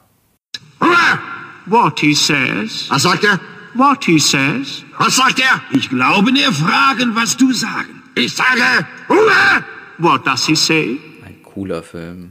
[1.67, 2.87] What he says.
[2.89, 3.39] Was sagt er?
[3.75, 4.85] What he says.
[4.99, 5.61] Was sagt er?
[5.77, 8.03] Ich glaube dir fragen, was du sagen.
[8.15, 9.65] Ich sage Ruhe!
[9.99, 10.99] What does he say?
[11.25, 12.31] Ein cooler Film.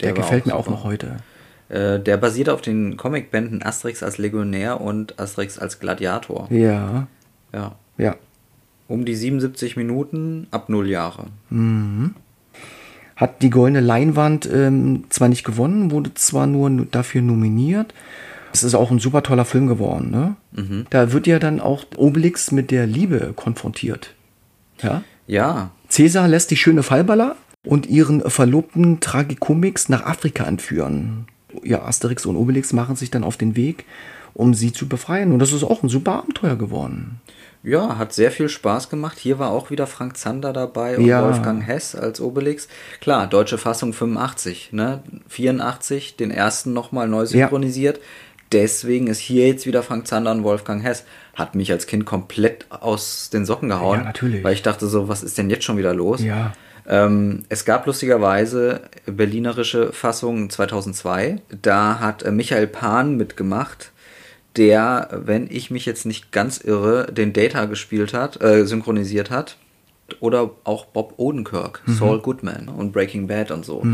[0.00, 0.76] Der, war gefällt mir auch super.
[0.76, 1.16] noch heute.
[1.68, 6.46] Äh, der basiert auf den Comicbänden Asterix als Legionär und Asterix als Gladiator.
[6.50, 7.06] Ja,
[7.52, 7.74] Ja.
[7.98, 8.16] ja.
[8.88, 11.24] Um die 77 Minuten ab 0 Jahre.
[13.16, 17.94] Hat die Goldene Leinwand ähm, zwar nicht gewonnen, wurde zwar nur nu- dafür nominiert.
[18.56, 20.10] Es ist auch ein super toller Film geworden.
[20.10, 20.84] Ne?
[20.88, 24.14] Da wird ja dann auch Obelix mit der Liebe konfrontiert.
[24.80, 25.02] Ja?
[25.26, 31.26] Ja, Cäsar lässt die schöne Fallballer und ihren Verlobten Tragikomix nach Afrika entführen.
[31.62, 33.84] Ja, Asterix und Obelix machen sich dann auf den Weg,
[34.34, 35.32] um sie zu befreien.
[35.32, 37.20] Und das ist auch ein super Abenteuer geworden.
[37.62, 39.18] Ja, hat sehr viel Spaß gemacht.
[39.18, 41.24] Hier war auch wieder Frank Zander dabei und Ja.
[41.24, 42.68] Wolfgang Hess als Obelix.
[43.00, 45.02] Klar, deutsche Fassung 85, ne?
[45.28, 47.98] 84, den ersten nochmal neu synchronisiert.
[48.52, 51.04] Deswegen ist hier jetzt wieder Frank Zander und Wolfgang Hess.
[51.34, 54.00] Hat mich als Kind komplett aus den Socken gehauen.
[54.00, 54.44] Ja, natürlich.
[54.44, 56.22] Weil ich dachte so, was ist denn jetzt schon wieder los?
[56.22, 56.52] Ja.
[56.88, 61.40] Ähm, es gab lustigerweise berlinerische Fassung 2002.
[61.60, 63.90] Da hat äh, Michael Pan mitgemacht,
[64.56, 69.56] der, wenn ich mich jetzt nicht ganz irre, den Data gespielt hat, äh, synchronisiert hat.
[70.20, 73.84] Oder auch Bob Odenkirk, Saul Goodman und Breaking Bad und so.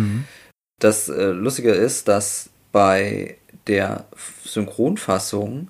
[0.79, 4.05] Das äh, Lustige ist, dass bei der
[4.45, 5.69] Synchronfassung,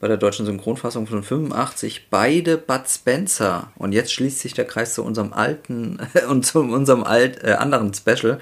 [0.00, 4.94] bei der deutschen Synchronfassung von 85, beide Bud Spencer, und jetzt schließt sich der Kreis
[4.94, 8.40] zu unserem alten und zu unserem alt, äh, anderen Special,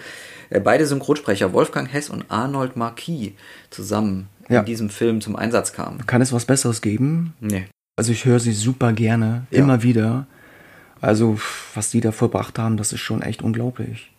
[0.48, 3.32] äh, beide Synchronsprecher, Wolfgang Hess und Arnold Marquis,
[3.70, 4.60] zusammen Ja.
[4.60, 6.06] in diesem Film zum Einsatz kamen.
[6.06, 7.34] Kann es was Besseres geben?
[7.40, 7.66] Nee.
[7.96, 9.58] Also ich höre sie super gerne, Ja.
[9.58, 10.26] immer wieder.
[11.02, 11.38] Also
[11.74, 14.10] was die da vollbracht haben, das ist schon echt unglaublich.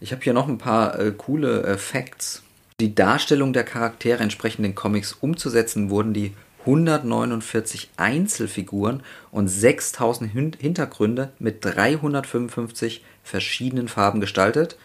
[0.00, 2.42] Ich habe hier noch ein paar äh, coole äh, Facts.
[2.80, 10.52] Die Darstellung der Charaktere entsprechend den Comics umzusetzen, wurden die 149 Einzelfiguren und 6000 Hin
[10.58, 14.78] Hintergründe mit 355 verschiedenen Farben gestaltet,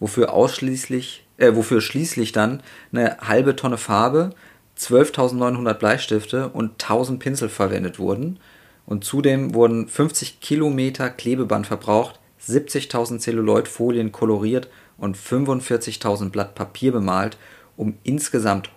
[0.00, 4.30] wofür ausschließlich, äh, wofür schließlich dann eine halbe Tonne Farbe,
[4.76, 8.40] 12.900 Bleistifte und 1000 Pinsel verwendet wurden.
[8.86, 17.36] Und zudem wurden 50 Kilometer Klebeband verbraucht, 70.000 Celluloidfolien koloriert und 45.000 Blatt Papier bemalt,
[17.76, 18.70] um insgesamt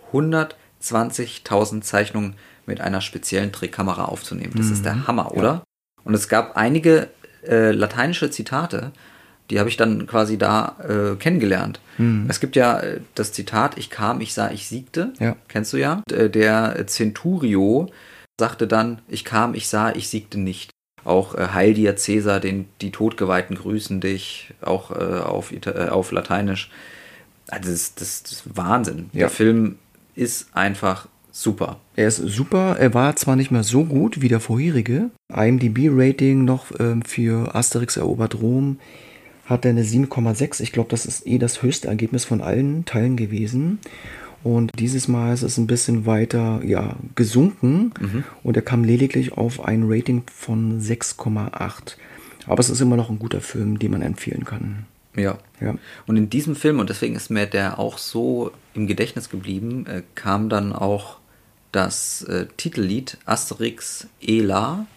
[0.81, 4.53] 120.000 Zeichnungen mit einer speziellen Trickkamera aufzunehmen.
[4.55, 5.63] Das ist der Hammer, oder?
[6.03, 7.09] Und es gab einige
[7.47, 8.91] äh, lateinische Zitate,
[9.49, 11.79] die habe ich dann quasi da äh, kennengelernt.
[12.29, 15.13] Es gibt ja äh, das Zitat, ich kam, ich sah, ich siegte.
[15.19, 15.35] Ja.
[15.47, 16.03] Kennst du ja?
[16.11, 17.89] Äh, Der Centurio
[18.39, 20.69] sagte dann, ich kam, ich sah, ich siegte nicht.
[21.03, 25.89] Auch äh, Heil dir Cäsar, den, die Todgeweihten grüßen dich, auch äh, auf, Ita äh,
[25.89, 26.69] auf Lateinisch.
[27.47, 29.09] Also das, das, das ist Wahnsinn.
[29.13, 29.19] Ja.
[29.19, 29.75] Der Film
[30.15, 31.79] ist einfach super.
[31.95, 35.09] Er ist super, er war zwar nicht mehr so gut wie der vorherige.
[35.33, 38.79] IMDb-Rating noch ähm, für Asterix erobert Rom
[39.45, 40.61] hat er eine 7,6.
[40.61, 43.79] Ich glaube, das ist eh das höchste Ergebnis von allen Teilen gewesen.
[44.43, 47.91] Und dieses Mal ist es ein bisschen weiter ja, gesunken
[48.43, 51.95] und er kam lediglich auf ein Rating von 6,8.
[52.47, 54.85] Aber es ist immer noch ein guter Film, den man empfehlen kann.
[55.15, 55.37] Ja.
[55.59, 55.75] Ja.
[56.07, 60.03] Und in diesem Film, und deswegen ist mir der auch so im Gedächtnis geblieben, äh,
[60.15, 61.17] kam dann auch
[61.71, 64.87] das äh, Titellied Asterix Ela,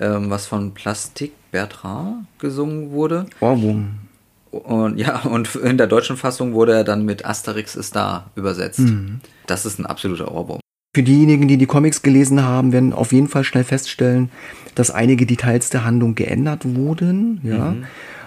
[0.00, 3.26] ähm, was von Plastik Bertrand gesungen wurde.
[3.40, 3.98] Ohrwurm.
[4.52, 8.82] Und ja, und in der deutschen Fassung wurde er dann mit Asterix ist da übersetzt.
[9.46, 10.60] Das ist ein absoluter Ohrwurm.
[10.94, 14.30] Für diejenigen, die die Comics gelesen haben, werden auf jeden Fall schnell feststellen,
[14.74, 17.40] dass einige Details der Handlung geändert wurden.
[17.42, 17.74] Ja.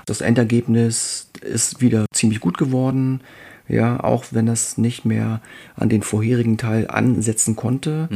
[0.07, 3.21] Das Endergebnis ist wieder ziemlich gut geworden.
[3.67, 5.41] Ja, auch wenn es nicht mehr
[5.75, 8.09] an den vorherigen Teil ansetzen konnte,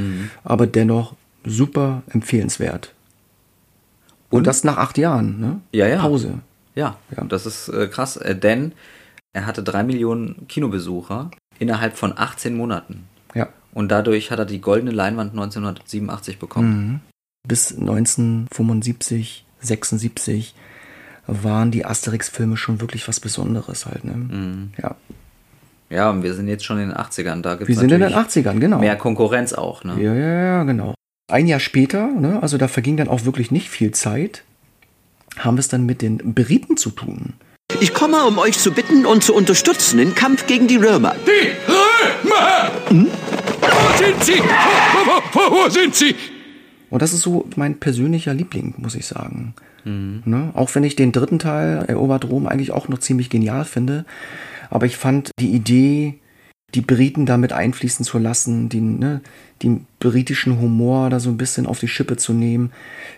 [0.43, 2.93] aber dennoch super empfehlenswert.
[4.29, 4.47] Und, Und?
[4.47, 5.61] das nach acht Jahren, ne?
[5.71, 6.01] Ja, ja.
[6.01, 6.39] Pause.
[6.75, 7.23] Ja, Ja.
[7.23, 8.73] das ist äh, krass, äh, denn
[9.33, 13.07] er hatte drei Millionen Kinobesucher innerhalb von 18 Monaten.
[13.35, 13.49] Ja.
[13.73, 17.01] Und dadurch hat er die goldene Leinwand 1987 bekommen.
[17.47, 20.55] Bis 1975, 76
[21.27, 24.69] waren die Asterix-Filme schon wirklich was Besonderes halt, ne?
[24.81, 24.95] Ja.
[25.91, 27.41] Ja, und wir sind jetzt schon in den 80ern.
[27.41, 28.79] Da gibt Wir es sind in den 80ern, genau.
[28.79, 29.83] mehr Konkurrenz auch.
[29.83, 29.95] Ne?
[30.01, 30.93] Ja, ja, ja, genau.
[31.31, 34.43] Ein Jahr später, ne, also da verging dann auch wirklich nicht viel Zeit,
[35.39, 37.33] haben wir es dann mit den Briten zu tun.
[37.81, 41.15] Ich komme, um euch zu bitten und zu unterstützen im Kampf gegen die Römer.
[41.25, 42.71] Die Römer!
[42.89, 44.39] Wo sind sie?
[44.39, 46.15] Wo, wo, wo, wo sind sie?
[46.89, 49.53] Und das ist so mein persönlicher Liebling, muss ich sagen.
[49.85, 50.51] Ne?
[50.53, 54.05] Auch wenn ich den dritten Teil, Erobert Rom, eigentlich auch noch ziemlich genial finde.
[54.69, 56.19] Aber ich fand die Idee,
[56.75, 59.21] die Briten damit einfließen zu lassen, den, ne,
[59.63, 62.71] den britischen Humor da so ein bisschen auf die Schippe zu nehmen,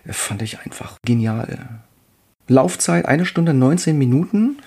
[0.06, 1.82] fand ich einfach genial.
[2.52, 4.58] Laufzeit eine Stunde 19 Minuten.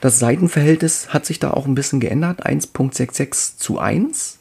[0.00, 2.46] Das Seitenverhältnis hat sich da auch ein bisschen geändert.
[2.46, 4.38] 1.66 zu 1.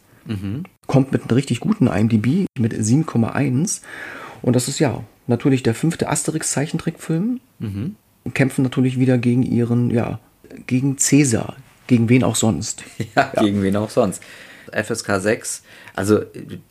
[0.87, 3.81] Kommt mit einem richtig guten IMDb mit 7,1.
[4.41, 7.39] Und das ist ja natürlich der fünfte Asterix-Zeichentrickfilm.
[8.33, 10.19] Kämpfen natürlich wieder gegen ihren, ja,
[10.67, 11.55] gegen Cäsar.
[11.87, 12.83] Gegen wen auch sonst.
[13.15, 14.21] Ja, gegen wen auch sonst.
[14.71, 15.63] FSK 6,
[15.95, 16.21] also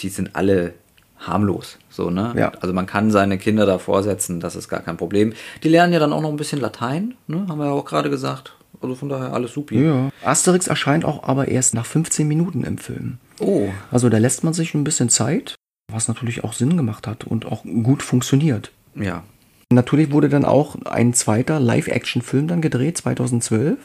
[0.00, 0.74] die sind alle
[1.18, 2.32] harmlos, so, ne?
[2.36, 2.52] Ja.
[2.60, 5.32] Also man kann seine Kinder davor setzen, das ist gar kein Problem.
[5.62, 7.46] Die lernen ja dann auch noch ein bisschen Latein, ne?
[7.48, 8.54] Haben wir ja auch gerade gesagt.
[8.80, 9.82] Also von daher alles supi.
[9.84, 10.10] Ja.
[10.24, 13.18] Asterix erscheint auch aber erst nach 15 Minuten im Film.
[13.40, 15.56] Oh, Also da lässt man sich ein bisschen Zeit,
[15.92, 18.70] was natürlich auch Sinn gemacht hat und auch gut funktioniert.
[18.94, 19.22] ja.
[19.70, 23.76] Natürlich wurde dann auch ein zweiter Live-Action-Film dann gedreht, 2012,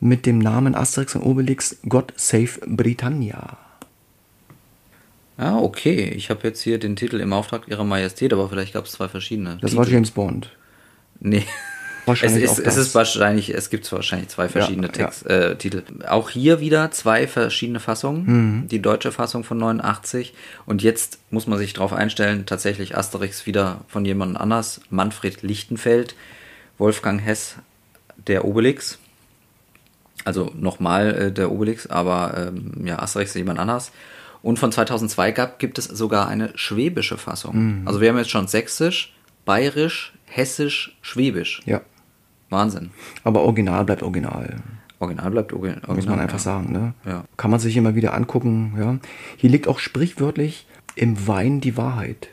[0.00, 3.58] mit dem Namen Asterix und Obelix God Save Britannia.
[5.40, 6.12] Ja, okay.
[6.14, 9.08] Ich habe jetzt hier den Titel im Auftrag ihrer Majestät, aber vielleicht gab es zwei
[9.08, 9.56] verschiedene.
[9.60, 9.82] Das Titel.
[9.82, 10.50] war James Bond.
[11.18, 11.44] Nee.
[12.06, 12.76] Wahrscheinlich es auch ist, das.
[12.76, 15.82] es ist wahrscheinlich, es gibt wahrscheinlich zwei verschiedene Ja, Text, Äh, Titel.
[16.08, 18.24] Auch hier wieder zwei verschiedene Fassungen.
[18.26, 18.68] Mhm.
[18.68, 20.34] Die deutsche Fassung von 89
[20.66, 24.80] und jetzt muss man sich darauf einstellen, tatsächlich Asterix wieder von jemand anders.
[24.90, 26.14] Manfred Lichtenfeld,
[26.78, 27.56] Wolfgang Hess,
[28.26, 28.98] der Obelix.
[30.24, 33.92] Also nochmal äh, der Obelix, aber ähm, ja, Asterix ist jemand anders.
[34.42, 37.80] Und von 2002 gab, gibt es sogar eine schwäbische Fassung.
[37.80, 37.88] Mhm.
[37.88, 41.60] Also wir haben jetzt schon sächsisch, bayerisch, hessisch, schwäbisch.
[41.66, 41.82] Ja,
[42.48, 42.90] Wahnsinn.
[43.24, 44.56] aber Original bleibt Original.
[44.98, 45.94] Original bleibt Original.
[45.94, 46.38] Muss man einfach ja.
[46.38, 46.72] sagen.
[46.72, 46.94] Ne?
[47.06, 47.24] Ja.
[47.36, 48.74] Kann man sich immer wieder angucken.
[48.78, 48.98] Ja?
[49.36, 52.28] Hier liegt auch sprichwörtlich im Wein die Wahrheit.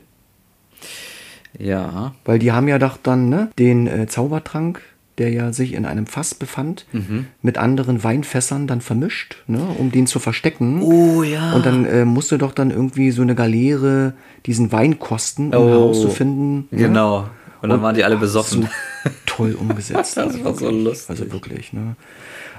[1.57, 4.81] Ja, Weil die haben ja doch dann ne, den äh, Zaubertrank,
[5.17, 7.25] der ja sich in einem Fass befand, Mhm.
[7.41, 10.81] mit anderen Weinfässern dann vermischt, ne, um den zu verstecken.
[10.81, 11.53] Oh, ja.
[11.53, 14.13] Und dann äh, musste doch dann irgendwie so eine Galeere
[14.45, 16.67] diesen Wein kosten, um Oh, herauszufinden.
[16.71, 16.77] ne?
[16.77, 17.27] genau.
[17.61, 18.63] Und dann waren die alle besoffen.
[19.03, 20.15] So toll umgesetzt.
[20.17, 21.09] Das war so lustig.
[21.09, 21.73] Also wirklich.
[21.73, 21.95] Ne?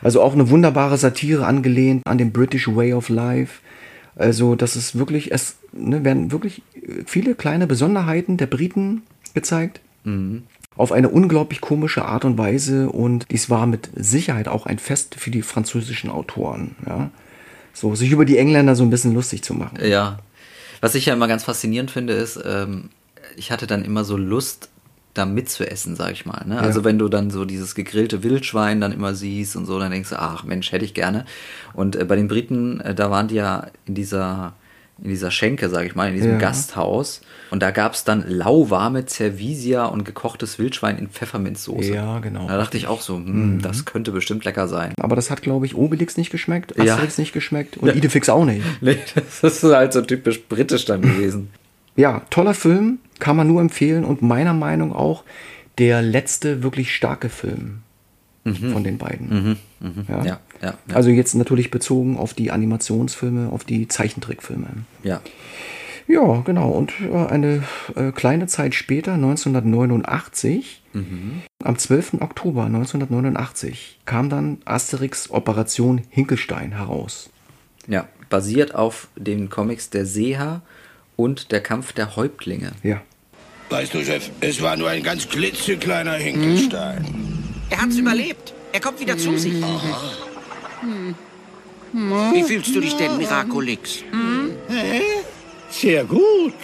[0.02, 3.60] Also auch eine wunderbare Satire angelehnt an den British Way of Life.
[4.16, 6.62] Also das ist wirklich, es ne, werden wirklich
[7.06, 9.02] viele kleine Besonderheiten der Briten
[9.34, 9.80] gezeigt.
[10.02, 10.42] Mhm.
[10.76, 12.90] Auf eine unglaublich komische Art und Weise.
[12.90, 16.76] Und dies war mit Sicherheit auch ein Fest für die französischen Autoren.
[16.86, 17.10] Ja?
[17.72, 19.78] So, sich über die Engländer so ein bisschen lustig zu machen.
[19.82, 20.18] Ja.
[20.80, 22.90] Was ich ja immer ganz faszinierend finde, ist, ähm,
[23.36, 24.68] ich hatte dann immer so Lust,
[25.18, 26.44] da mitzuessen, sag ich mal.
[26.46, 26.58] Ne?
[26.58, 30.10] Also wenn du dann so dieses gegrillte Wildschwein dann immer siehst und so, dann denkst
[30.10, 31.26] du, ach Mensch, hätte ich gerne.
[31.74, 34.54] Und äh, bei den Briten, äh, da waren die ja in dieser
[35.02, 36.38] in dieser Schenke, sag ich mal, in diesem Ja.
[36.38, 37.20] Gasthaus.
[37.50, 41.94] Und da gab es dann lauwarme Cervisia und gekochtes Wildschwein in Pfefferminzsoße.
[41.94, 42.46] Ja, genau.
[42.48, 44.92] Da dachte ich auch so, hm, das könnte bestimmt lecker sein.
[45.00, 46.94] Aber das hat, glaube ich, Obelix nicht geschmeckt, Ja.
[46.94, 48.62] Asterix nicht geschmeckt und Idefix auch nicht.
[48.80, 51.50] Nee, das ist halt so typisch britisch dann gewesen.
[51.96, 55.24] Ja, toller Film, kann man nur empfehlen und meiner Meinung auch
[55.78, 57.80] der letzte wirklich starke Film
[58.54, 59.56] von den beiden.
[59.80, 60.16] Ja.
[60.16, 60.74] Ja, ja, ja.
[60.92, 64.66] Also jetzt natürlich bezogen auf die Animationsfilme, auf die Zeichentrickfilme.
[65.02, 65.20] ja.
[66.10, 66.70] Ja, genau.
[66.70, 70.80] Und äh, eine äh, kleine Zeit später, 1989,
[71.62, 72.14] am 12.
[72.20, 77.28] Oktober 1989, kam dann Asterix Operation Hinkelstein heraus.
[77.86, 80.62] Ja, basiert auf den Comics der Seher
[81.16, 82.72] und der Kampf der Häuptlinge.
[82.82, 83.02] Ja.
[83.68, 87.37] Weißt du, Chef, es war nur ein ganz klitzekleiner Hinkelstein.
[87.70, 88.54] Er hat's überlebt.
[88.72, 89.62] Er kommt wieder zu sich.
[91.92, 94.02] Wie fühlst du dich denn, Miraculix?
[95.70, 96.54] Sehr gut.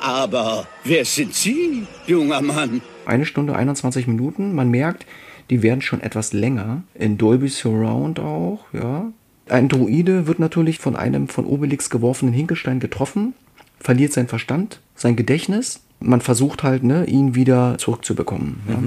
[0.00, 2.80] Aber wer sind Sie, junger Mann?
[3.06, 4.54] Eine Stunde 21 Minuten.
[4.54, 5.06] Man merkt,
[5.50, 6.82] die werden schon etwas länger.
[6.94, 9.12] In Dolby Surround auch, ja.
[9.48, 13.32] Ein Druide wird natürlich von einem von Obelix geworfenen Hinkelstein getroffen,
[13.80, 15.80] verliert seinen Verstand, sein Gedächtnis.
[16.00, 18.60] Man versucht halt, ne, ihn wieder zurückzubekommen.
[18.68, 18.82] Ja.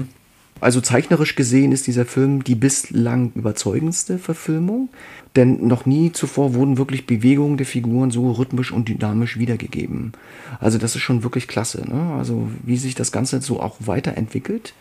[0.62, 4.90] Also zeichnerisch gesehen ist dieser Film die bislang überzeugendste Verfilmung,
[5.34, 10.12] denn noch nie zuvor wurden wirklich Bewegungen der Figuren so rhythmisch und dynamisch wiedergegeben.
[10.60, 11.84] Also das ist schon wirklich klasse.
[11.84, 12.14] Ne?
[12.16, 14.72] Also wie sich das Ganze so auch weiterentwickelt,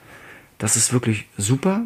[0.59, 1.81] das ist wirklich super.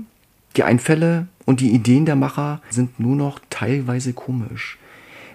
[0.58, 4.77] Die Einfälle und die Ideen der Macher sind nur noch teilweise komisch.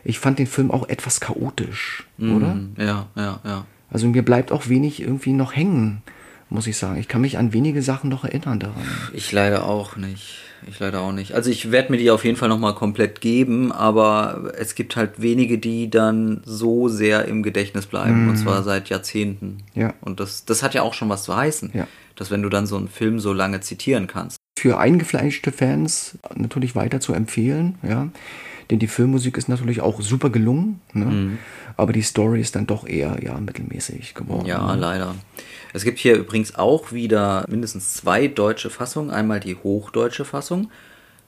[0.04, 2.56] Ich fand den Film auch etwas chaotisch, oder?
[2.56, 3.64] Mhm, Ja, ja, ja.
[3.90, 6.02] Also mir bleibt auch wenig irgendwie noch hängen,
[6.50, 6.98] muss ich sagen.
[6.98, 8.84] Ich kann mich an wenige Sachen noch erinnern daran.
[9.12, 10.38] Ich leider auch nicht.
[10.68, 11.32] Ich leider auch nicht.
[11.32, 15.22] Also ich werde mir die auf jeden Fall nochmal komplett geben, aber es gibt halt
[15.22, 18.28] wenige, die dann so sehr im Gedächtnis bleiben.
[18.28, 19.58] Und zwar seit Jahrzehnten.
[19.74, 19.94] Ja.
[20.02, 21.70] Und das, das hat ja auch schon was zu heißen.
[21.72, 21.86] Ja.
[22.16, 24.36] Dass wenn du dann so einen Film so lange zitieren kannst.
[24.58, 28.08] Für eingefleischte Fans natürlich weiter zu empfehlen, ja.
[28.70, 31.04] Denn die Filmmusik ist natürlich auch super gelungen, ne?
[31.04, 31.38] Mhm.
[31.76, 34.46] aber die Story ist dann doch eher ja, mittelmäßig geworden.
[34.46, 34.80] Ja, ne?
[34.80, 35.14] leider.
[35.72, 39.10] Es gibt hier übrigens auch wieder mindestens zwei deutsche Fassungen.
[39.10, 40.70] Einmal die hochdeutsche Fassung.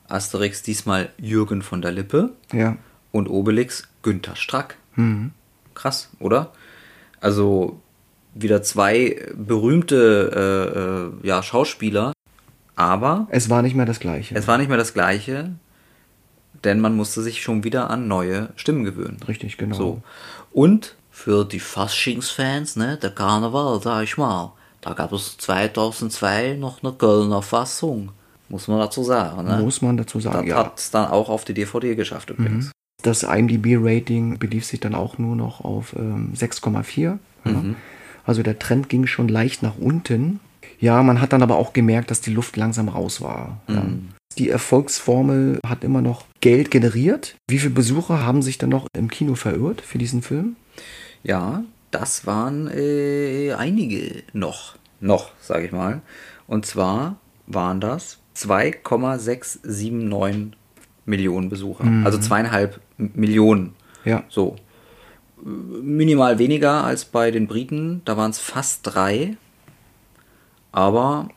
[0.08, 2.76] Asterix diesmal Jürgen von der Lippe Ja.
[3.12, 4.76] und Obelix Günther Strack.
[4.96, 5.30] Mhm.
[5.74, 6.52] Krass, oder?
[7.20, 7.80] Also
[8.34, 12.12] wieder zwei berühmte äh, äh, ja, Schauspieler,
[12.76, 14.34] aber Es war nicht mehr das Gleiche.
[14.34, 15.52] es war nicht mehr das gleiche,
[16.64, 19.18] denn man musste sich schon wieder an neue Stimmen gewöhnen.
[19.26, 19.74] Richtig, genau.
[19.74, 20.02] So.
[20.52, 26.82] Und für die Faschingsfans, ne, der Karneval, sag ich mal, da gab es 2002 noch
[26.82, 28.12] eine Kölner Fassung.
[28.48, 29.58] Muss man dazu sagen, ne?
[29.62, 30.56] Muss man dazu sagen, Das ja.
[30.58, 32.70] hat es dann auch auf die DVD geschafft übrigens.
[33.02, 37.00] Das IMDb-Rating belief sich dann auch nur noch auf ähm, 6,4.
[37.00, 37.18] Ja.
[37.44, 37.76] Mhm.
[38.24, 40.40] Also der Trend ging schon leicht nach unten.
[40.82, 43.60] Ja, man hat dann aber auch gemerkt, dass die Luft langsam raus war.
[43.68, 43.82] Ja.
[43.82, 44.08] Mhm.
[44.36, 47.36] Die Erfolgsformel hat immer noch Geld generiert.
[47.48, 50.56] Wie viele Besucher haben sich dann noch im Kino verirrt für diesen Film?
[51.22, 51.62] Ja,
[51.92, 54.74] das waren äh, einige noch.
[55.00, 56.00] Noch, sage ich mal.
[56.48, 57.14] Und zwar
[57.46, 60.58] waren das 2,679
[61.04, 61.84] Millionen Besucher.
[61.84, 62.04] Mhm.
[62.04, 63.76] Also zweieinhalb Millionen.
[64.04, 64.24] Ja.
[64.28, 64.56] So.
[65.44, 68.02] Minimal weniger als bei den Briten.
[68.04, 69.36] Da waren es fast drei.
[70.72, 71.28] Aber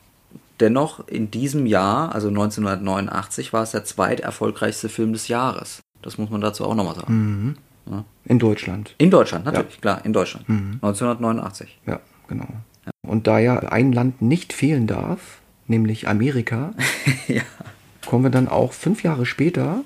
[0.60, 5.80] dennoch in diesem Jahr, also 1989, war es der zweiterfolgreichste Film des Jahres.
[6.02, 7.14] Das muss man dazu auch nochmal sagen.
[7.14, 7.56] Mhm.
[7.90, 8.04] Ja.
[8.24, 8.94] In Deutschland.
[8.98, 10.48] In Deutschland, natürlich, klar, in Deutschland.
[10.48, 10.80] Mhm.
[10.82, 11.78] 1989.
[11.86, 12.48] Ja, genau.
[13.02, 16.72] Und da ja ein Land nicht fehlen darf, nämlich Amerika,
[18.06, 19.82] kommen wir dann auch fünf Jahre später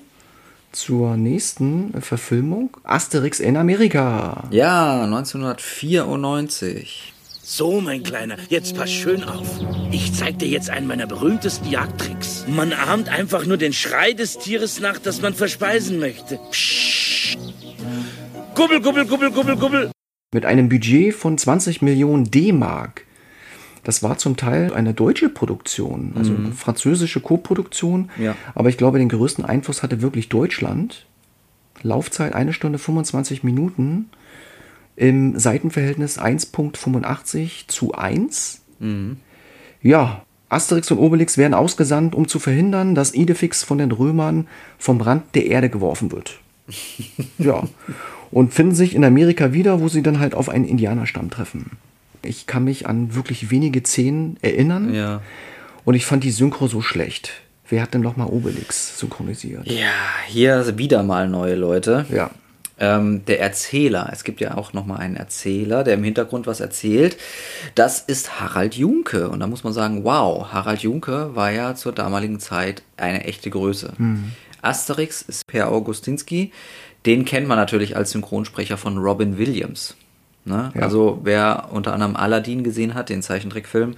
[0.71, 4.45] zur nächsten Verfilmung Asterix in Amerika.
[4.51, 7.13] Ja, 1994.
[7.43, 9.47] So, mein Kleiner, jetzt pass schön auf.
[9.91, 12.45] Ich zeig dir jetzt einen meiner berühmtesten Jagdtricks.
[12.47, 16.39] Man ahmt einfach nur den Schrei des Tieres nach, das man verspeisen möchte.
[16.51, 17.37] Psst.
[18.55, 19.91] Gubbel, gubbel, gubbel, gubbel, gubbel.
[20.33, 23.05] Mit einem Budget von 20 Millionen D-Mark.
[23.83, 26.45] Das war zum Teil eine deutsche Produktion, also Mhm.
[26.45, 28.11] eine französische Koproduktion.
[28.19, 28.35] Ja.
[28.53, 31.07] Aber ich glaube, den größten Einfluss hatte wirklich Deutschland.
[31.81, 34.09] Laufzeit eine Stunde 25 Minuten.
[35.01, 38.61] Im Seitenverhältnis 1.85 zu 1.
[38.77, 39.17] Mhm.
[39.81, 44.47] Ja, Asterix und Obelix werden ausgesandt, um zu verhindern, dass Idefix von den Römern
[44.77, 46.37] vom Rand der Erde geworfen wird.
[47.39, 47.63] ja.
[48.29, 51.71] Und finden sich in Amerika wieder, wo sie dann halt auf einen Indianerstamm treffen.
[52.21, 54.93] Ich kann mich an wirklich wenige Szenen erinnern.
[54.93, 55.23] Ja.
[55.83, 57.41] Und ich fand die Synchro so schlecht.
[57.67, 59.65] Wer hat denn nochmal Obelix synchronisiert?
[59.65, 59.87] Ja,
[60.27, 62.05] hier wieder mal neue Leute.
[62.11, 62.29] Ja.
[62.81, 67.15] Ähm, der Erzähler, es gibt ja auch nochmal einen Erzähler, der im Hintergrund was erzählt.
[67.75, 69.29] Das ist Harald Junke.
[69.29, 73.51] Und da muss man sagen, wow, Harald Junke war ja zur damaligen Zeit eine echte
[73.51, 73.93] Größe.
[73.97, 74.31] Mhm.
[74.63, 76.51] Asterix ist Per Augustinski.
[77.05, 79.95] Den kennt man natürlich als Synchronsprecher von Robin Williams.
[80.45, 80.71] Ne?
[80.73, 80.81] Ja.
[80.81, 83.95] Also wer unter anderem Aladdin gesehen hat, den Zeichentrickfilm,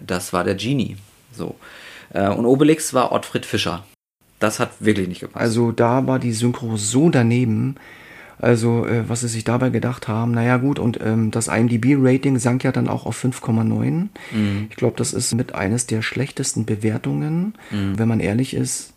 [0.00, 0.96] das war der Genie.
[1.30, 1.56] So.
[2.14, 3.84] Äh, Und Obelix war Ottfried Fischer.
[4.40, 5.42] Das hat wirklich nicht gepasst.
[5.42, 7.76] Also da war die Synchro so daneben.
[8.38, 12.64] Also, äh, was sie sich dabei gedacht haben, naja gut, und ähm, das IMDB-Rating sank
[12.64, 14.08] ja dann auch auf 5,9.
[14.32, 14.66] Mhm.
[14.70, 17.54] Ich glaube, das ist mit eines der schlechtesten Bewertungen.
[17.70, 17.98] Mhm.
[17.98, 18.92] Wenn man ehrlich ist,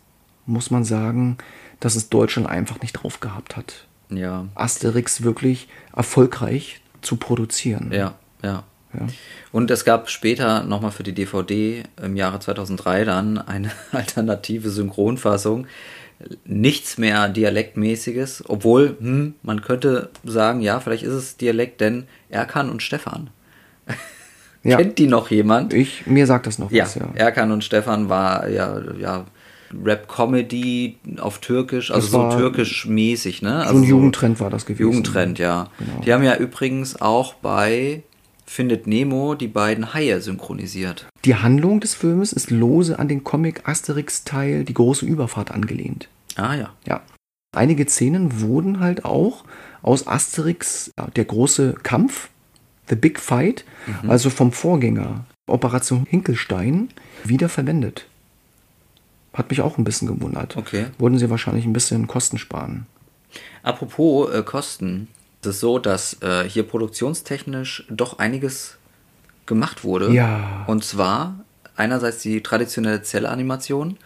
[0.46, 1.38] muss man sagen,
[1.80, 3.86] dass es Deutschland einfach nicht drauf gehabt hat.
[4.10, 4.46] ja.
[4.54, 7.90] Asterix wirklich erfolgreich zu produzieren.
[7.92, 8.64] Ja, ja.
[8.94, 9.06] Ja.
[9.52, 15.66] Und es gab später nochmal für die DVD im Jahre 2003 dann eine alternative Synchronfassung.
[16.44, 22.70] Nichts mehr Dialektmäßiges, obwohl hm, man könnte sagen, ja, vielleicht ist es Dialekt, denn Erkan
[22.70, 23.30] und Stefan.
[24.64, 24.76] Ja.
[24.76, 25.72] Kennt die noch jemand?
[25.72, 27.08] Ich, mir sagt das noch Ja, was, ja.
[27.14, 29.24] Erkan und Stefan war ja, ja
[29.84, 33.50] Rap-Comedy auf Türkisch, also so türkisch-mäßig, ne?
[33.50, 34.82] So Also ein Jugendtrend war das gewesen.
[34.82, 35.68] Jugendtrend, ja.
[35.78, 36.00] Genau.
[36.04, 38.02] Die haben ja übrigens auch bei
[38.48, 41.06] Findet Nemo die beiden Haie synchronisiert.
[41.26, 46.08] Die Handlung des Filmes ist lose an den Comic Asterix-Teil Die große Überfahrt angelehnt.
[46.34, 46.72] Ah ja.
[46.86, 47.02] Ja.
[47.54, 49.44] Einige Szenen wurden halt auch
[49.82, 52.30] aus Asterix, der große Kampf,
[52.88, 53.64] The Big Fight,
[54.02, 54.10] Mhm.
[54.10, 56.88] also vom Vorgänger Operation Hinkelstein,
[57.24, 58.06] wieder verwendet.
[59.34, 60.56] Hat mich auch ein bisschen gewundert.
[60.56, 60.86] Okay.
[60.98, 62.86] Wollten sie wahrscheinlich ein bisschen Kosten sparen.
[63.62, 65.08] Apropos äh, Kosten,
[65.40, 68.76] es ist so, dass äh, hier produktionstechnisch doch einiges
[69.46, 70.12] gemacht wurde.
[70.12, 70.64] Ja.
[70.66, 71.44] Und zwar
[71.76, 73.96] einerseits die traditionelle Zellanimation,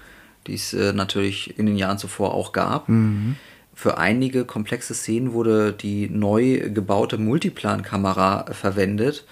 [0.47, 2.89] die es äh, natürlich in den Jahren zuvor auch gab.
[2.89, 3.37] Mhm.
[3.75, 9.25] Für einige komplexe Szenen wurde die neu gebaute Multiplan-Kamera verwendet.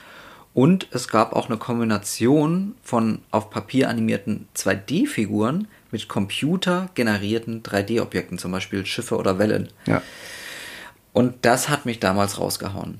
[0.55, 8.51] Und es gab auch eine Kombination von auf Papier animierten 2D-Figuren mit computergenerierten 3D-Objekten, zum
[8.51, 9.69] Beispiel Schiffe oder Wellen.
[9.87, 10.03] Ja.
[11.13, 12.99] Und das hat mich damals rausgehauen.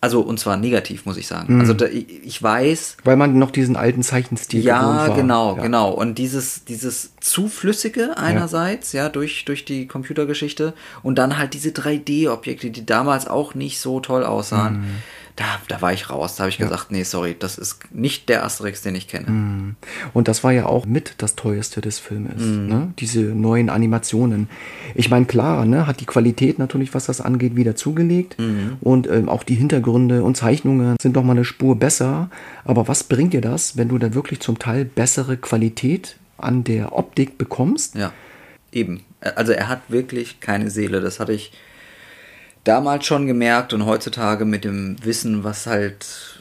[0.00, 1.54] Also, und zwar negativ, muss ich sagen.
[1.54, 1.60] Mhm.
[1.60, 2.96] Also, da, ich, ich weiß.
[3.04, 5.14] Weil man noch diesen alten Zeichenstil Ja, war.
[5.14, 5.62] genau, Ja.
[5.62, 5.90] genau.
[5.92, 10.74] Und dieses, dieses zu flüssige einerseits, ja, durch, durch die Computergeschichte
[11.04, 14.80] und dann halt diese 3D-Objekte, die damals auch nicht so toll aussahen.
[14.80, 14.86] Mhm.
[15.36, 16.36] Da, da war ich raus.
[16.36, 19.30] Da habe ich gesagt, nee, sorry, das ist nicht der Asterix, den ich kenne.
[19.30, 19.76] Mhm.
[20.12, 22.66] Und das war ja auch mit das teuerste des Filmes, Mhm.
[22.68, 22.92] ne?
[22.98, 24.48] diese neuen Animationen.
[24.94, 28.38] Ich meine, klar, ne, hat die Qualität natürlich, was das angeht, wieder zugelegt.
[28.38, 28.76] Mhm.
[28.82, 32.28] Und ähm, auch die Hintergründe und Zeichnungen sind noch mal eine Spur besser.
[32.64, 36.92] Aber was bringt dir das, wenn du dann wirklich zum Teil bessere Qualität an der
[36.94, 37.94] Optik bekommst?
[37.94, 38.12] Ja,
[38.70, 39.00] eben.
[39.36, 41.00] Also er hat wirklich keine Seele.
[41.00, 41.52] Das hatte ich
[42.64, 46.40] damals schon gemerkt und heutzutage mit dem Wissen, was halt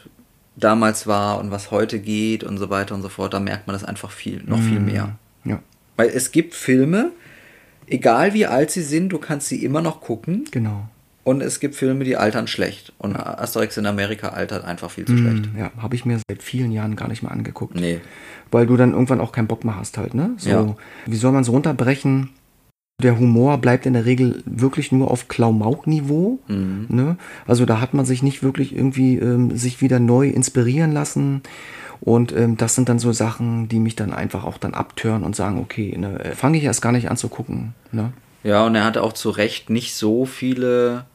[0.56, 3.74] damals war und was heute geht und so weiter und so fort, da merkt man
[3.74, 4.86] das einfach viel, noch viel Mhm.
[4.86, 5.16] mehr.
[5.46, 5.60] Ja.
[5.98, 7.12] Weil es gibt Filme,
[7.88, 10.46] egal wie alt sie sind, du kannst sie immer noch gucken.
[10.52, 10.88] Genau.
[11.24, 12.94] Und es gibt Filme, die altern schlecht.
[12.98, 15.50] Und Asterix in Amerika altert einfach viel zu Mm, schlecht.
[15.58, 17.76] Ja, habe ich mir seit vielen Jahren gar nicht mehr angeguckt.
[17.76, 18.02] Nee.
[18.50, 20.32] Weil du dann irgendwann auch keinen Bock mehr hast halt, ne?
[20.38, 20.76] So, Ja.
[21.06, 22.32] wie soll man es runterbrechen?
[23.02, 26.40] Der Humor bleibt in der Regel wirklich nur auf Klamauk-Niveau.
[26.48, 26.86] Mhm.
[26.90, 27.18] Ne?
[27.46, 31.42] Also da hat man sich nicht wirklich irgendwie ähm, sich wieder neu inspirieren lassen.
[32.00, 35.36] Und ähm, das sind dann so Sachen, die mich dann einfach auch dann abtören und
[35.36, 37.74] sagen, okay, ne, fange ich erst gar nicht an zu gucken.
[37.92, 38.12] Ne?
[38.44, 41.06] Ja, und er hatte auch zu Recht nicht so viele,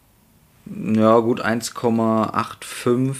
[0.66, 3.14] ja gut, 1,85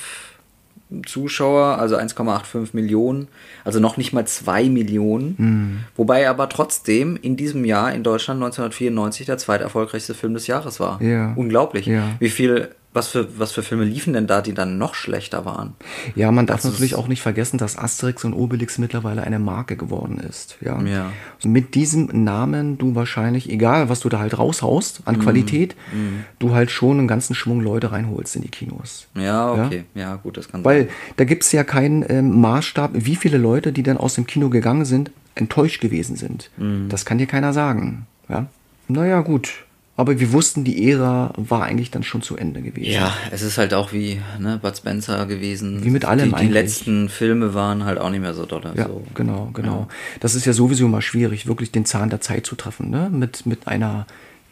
[1.05, 3.29] Zuschauer, also 1,85 Millionen,
[3.65, 5.35] also noch nicht mal 2 Millionen.
[5.39, 5.79] Mhm.
[5.97, 10.79] Wobei er aber trotzdem in diesem Jahr in Deutschland 1994 der zweiterfolgreichste Film des Jahres
[10.79, 11.03] war.
[11.03, 11.33] Ja.
[11.35, 11.87] Unglaublich.
[11.87, 12.05] Ja.
[12.21, 15.75] Wie viel, was für, was für Filme liefen denn da, die dann noch schlechter waren?
[16.17, 19.39] Ja, man darf Das ist- natürlich auch nicht vergessen, dass Asterix und Obelix mittlerweile eine
[19.39, 20.57] Marke geworden ist.
[20.61, 20.81] Ja.
[20.83, 21.13] Ja.
[21.45, 25.21] Mit diesem Namen du wahrscheinlich, egal was du da halt raushaust an Mhm.
[25.21, 26.25] Qualität, Mhm.
[26.41, 29.07] du halt schon einen ganzen Schwung Leute reinholst in die Kinos.
[29.15, 29.85] Ja, okay.
[29.95, 30.93] Ja, gut, das kann Weil sein.
[31.19, 34.49] da gibt es ja keinen ähm, Maßstab, wie viele Leute, die dann aus dem Kino
[34.49, 36.51] gegangen sind, enttäuscht gewesen sind.
[36.57, 36.89] Mhm.
[36.89, 38.07] Das kann dir keiner sagen.
[38.29, 38.47] Ja?
[38.89, 39.66] Naja, gut.
[39.99, 42.91] Aber wir wussten, die Ära war eigentlich dann schon zu Ende gewesen.
[42.91, 45.85] Ja, es ist halt auch wie ne, Bud Spencer gewesen.
[45.85, 46.53] Wie mit allem Die, die eigentlich.
[46.53, 48.63] letzten Filme waren halt auch nicht mehr so doll.
[48.75, 49.03] Ja, so.
[49.15, 49.89] genau, genau.
[50.21, 53.09] Das ist ja sowieso mal schwierig, wirklich den Zahn der Zeit zu treffen, ne?
[53.11, 54.07] Mit, mit einer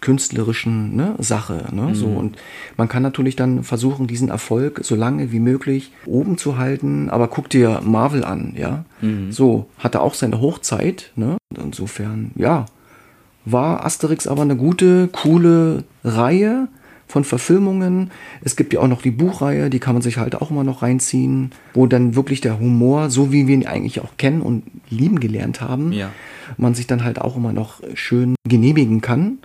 [0.04, 1.64] künstlerischen ne, Sache.
[1.72, 1.82] Ne?
[1.82, 1.94] Mhm.
[1.94, 2.36] So, und
[2.76, 7.28] man kann natürlich dann versuchen, diesen Erfolg so lange wie möglich oben zu halten, aber
[7.28, 8.84] guck dir Marvel an, ja.
[9.00, 9.32] Mhm.
[9.32, 11.38] So, hatte auch seine Hochzeit, ne?
[11.56, 12.66] Insofern, ja,
[13.44, 16.68] war Asterix aber eine gute, coole Reihe
[17.06, 18.10] von Verfilmungen.
[18.42, 20.82] Es gibt ja auch noch die Buchreihe, die kann man sich halt auch immer noch
[20.82, 25.20] reinziehen, wo dann wirklich der Humor, so wie wir ihn eigentlich auch kennen und lieben
[25.20, 26.10] gelernt haben, Ja.
[26.56, 29.38] man sich dann halt auch immer noch schön genehmigen kann.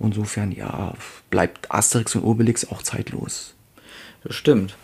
[0.00, 0.94] Insofern, ja,
[1.30, 3.54] bleibt Asterix und Obelix auch zeitlos.
[4.22, 4.76] Das stimmt.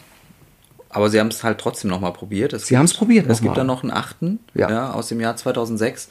[0.88, 2.52] Aber sie haben es halt trotzdem nochmal probiert.
[2.52, 3.54] Es Sie haben's probiert Es gibt mal.
[3.56, 4.68] dann noch einen achten Ja.
[4.70, 4.92] ja.
[4.92, 6.08] aus dem Jahr 2006,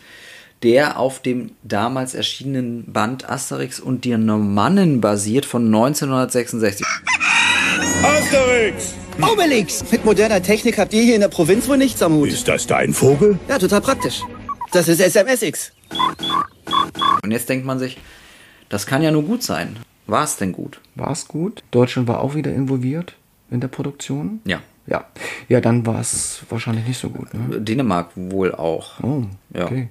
[0.64, 6.86] der auf dem damals erschienenen Band Asterix und die Normannen basiert von 1966.
[8.04, 8.94] Asterix!
[9.22, 9.84] Obelix!
[9.92, 12.30] Mit moderner Technik habt ihr hier in der Provinz wohl nichts am Hut.
[12.30, 13.40] Ist das dein Vogel?
[13.48, 14.22] Ja, total praktisch.
[14.72, 15.72] Das ist SMSX.
[17.24, 17.98] Und jetzt denkt man sich,
[18.70, 19.78] das kann ja nur gut sein.
[20.08, 20.80] War es denn gut?
[20.96, 21.64] War es gut?
[21.72, 23.16] Deutschland war auch wieder involviert
[23.50, 24.42] in der Produktion.
[24.46, 24.62] Ja.
[24.88, 25.06] Ja,
[25.48, 27.34] ja dann war es wahrscheinlich nicht so gut.
[27.34, 27.62] Ne?
[27.62, 29.00] Dänemark wohl auch.
[29.04, 29.82] Oh, okay.
[29.82, 29.88] Ja,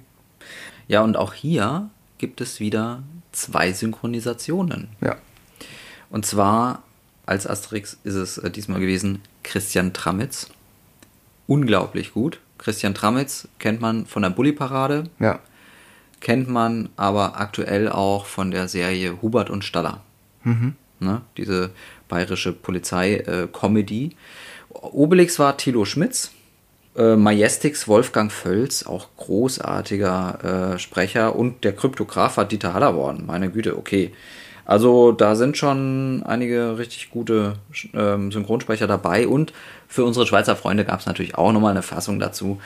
[0.97, 4.89] und auch hier gibt es wieder zwei Synchronisationen.
[5.01, 5.15] Ja.
[6.09, 6.83] Und zwar
[7.25, 10.49] als Asterix ist es äh, diesmal gewesen Christian Tramitz.
[11.47, 12.39] Unglaublich gut.
[12.57, 15.39] Christian Tramitz kennt man von der Bulli-Parade, Ja.
[16.19, 20.01] kennt man aber aktuell auch von der Serie Hubert und Staller.
[20.43, 20.75] Mhm.
[20.99, 21.21] Ne?
[21.37, 21.69] Diese
[22.09, 24.15] bayerische Polizei-Comedy.
[24.69, 26.31] Obelix war Thilo Schmitz.
[26.99, 31.35] Äh, Majestix Wolfgang Völz, auch großartiger äh, Sprecher.
[31.35, 33.23] Und der Kryptograph war Dieter Hallerborn.
[33.25, 34.11] Meine Güte, okay.
[34.65, 37.53] Also da sind schon einige richtig gute
[37.93, 39.29] ähm, Synchronsprecher dabei.
[39.29, 39.53] Und
[39.87, 42.59] für unsere Schweizer Freunde gab es natürlich auch nochmal eine Fassung dazu.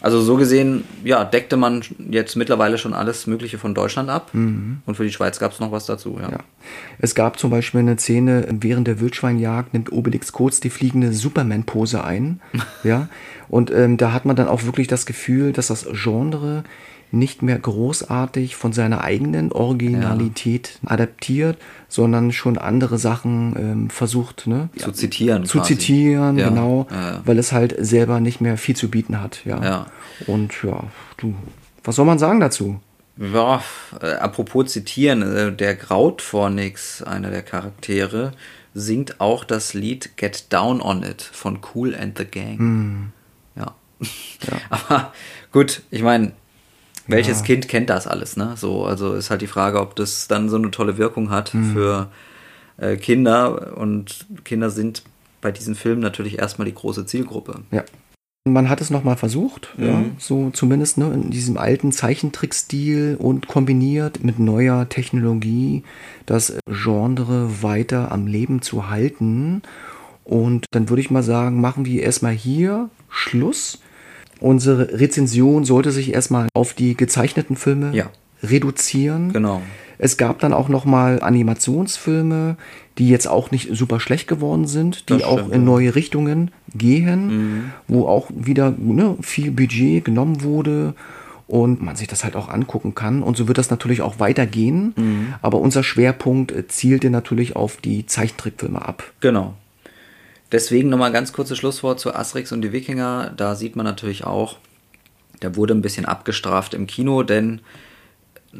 [0.00, 4.30] Also so gesehen, ja, deckte man jetzt mittlerweile schon alles Mögliche von Deutschland ab.
[4.32, 4.78] Mhm.
[4.86, 6.30] Und für die Schweiz gab es noch was dazu, ja.
[6.30, 6.38] Ja.
[6.98, 12.02] Es gab zum Beispiel eine Szene, während der Wildschweinjagd nimmt Obelix kurz die fliegende Superman-Pose
[12.02, 12.40] ein.
[12.82, 13.08] ja.
[13.48, 16.64] Und ähm, da hat man dann auch wirklich das Gefühl, dass das Genre
[17.12, 21.58] nicht mehr großartig von seiner eigenen Originalität adaptiert,
[21.88, 24.68] sondern schon andere Sachen ähm, versucht ne?
[24.76, 25.76] Zu zitieren Zu quasi.
[25.76, 27.22] zitieren, Ja, genau, ja, ja.
[27.24, 29.44] weil es halt selber nicht mehr viel zu bieten hat.
[29.44, 29.62] Ja.
[29.62, 29.86] Ja.
[30.26, 30.84] Und ja,
[31.16, 31.34] du,
[31.84, 32.80] Was soll man sagen dazu?
[33.16, 33.62] Ja,
[34.00, 38.32] äh, apropos zitieren, äh, der Grautphonix, einer der Charaktere,
[38.72, 42.58] singt auch das Lied Get Down on It von Cool and the Gang.
[42.58, 43.12] Hm.
[43.56, 43.74] Ja.
[44.70, 45.12] Aber
[45.52, 46.32] gut, ich meine,
[47.10, 47.44] welches Ja.
[47.46, 48.54] Kind kennt das alles, ne?
[48.56, 51.72] So, also ist halt die Frage, ob das dann so eine tolle Wirkung hat Mhm.
[51.72, 52.08] für
[52.78, 53.76] äh, Kinder.
[53.76, 55.02] Und Kinder sind
[55.42, 57.60] bei diesen Filmen natürlich erstmal die große Zielgruppe.
[57.70, 57.84] Ja.
[58.48, 60.12] Man hat es nochmal versucht, ja, Mhm.
[60.18, 65.82] so zumindest ne, in diesem alten Zeichentrickstil und kombiniert mit neuer Technologie
[66.24, 69.60] das Genre weiter am Leben zu halten.
[70.24, 73.80] Und dann würde ich mal sagen, machen wir erstmal hier Schluss.
[74.40, 78.06] Unsere Rezension sollte sich erstmal auf die gezeichneten Filme Ja.
[78.42, 79.32] reduzieren.
[79.32, 79.62] Genau.
[79.98, 82.56] Es gab dann auch noch mal Animationsfilme,
[82.98, 86.50] die jetzt auch nicht super schlecht geworden sind, die Das auch stimmt, in neue Richtungen
[86.74, 87.64] gehen, Mhm.
[87.86, 90.94] wo auch wieder ne, viel Budget genommen wurde
[91.46, 93.22] und man sich das halt auch angucken kann.
[93.22, 94.94] Und so wird das natürlich auch weitergehen.
[94.96, 95.34] Mhm.
[95.42, 99.02] Aber unser Schwerpunkt zielte natürlich auf die Zeichentrickfilme ab.
[99.20, 99.54] Genau.
[100.52, 103.32] Deswegen nochmal ganz kurzes Schlusswort zu Asterix und die Wikinger.
[103.36, 104.56] Da sieht man natürlich auch,
[105.42, 107.60] der wurde ein bisschen abgestraft im Kino, denn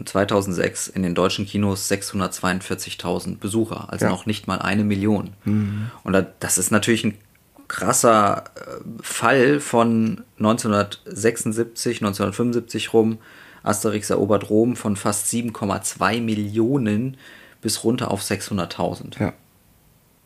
[0.05, 4.11] 2006 in den deutschen Kinos 642.000 Besucher, also Ja.
[4.13, 5.31] noch nicht mal eine Million.
[5.45, 5.91] Mhm.
[6.05, 7.19] Und da- das ist natürlich ein
[7.67, 8.61] krasser äh,
[9.03, 13.19] Fall von 1976, 1975 rum.
[13.63, 17.17] Asterix erobert Rom von fast 7,2 Millionen
[17.61, 19.21] bis runter auf 600.000.
[19.21, 19.33] Ja.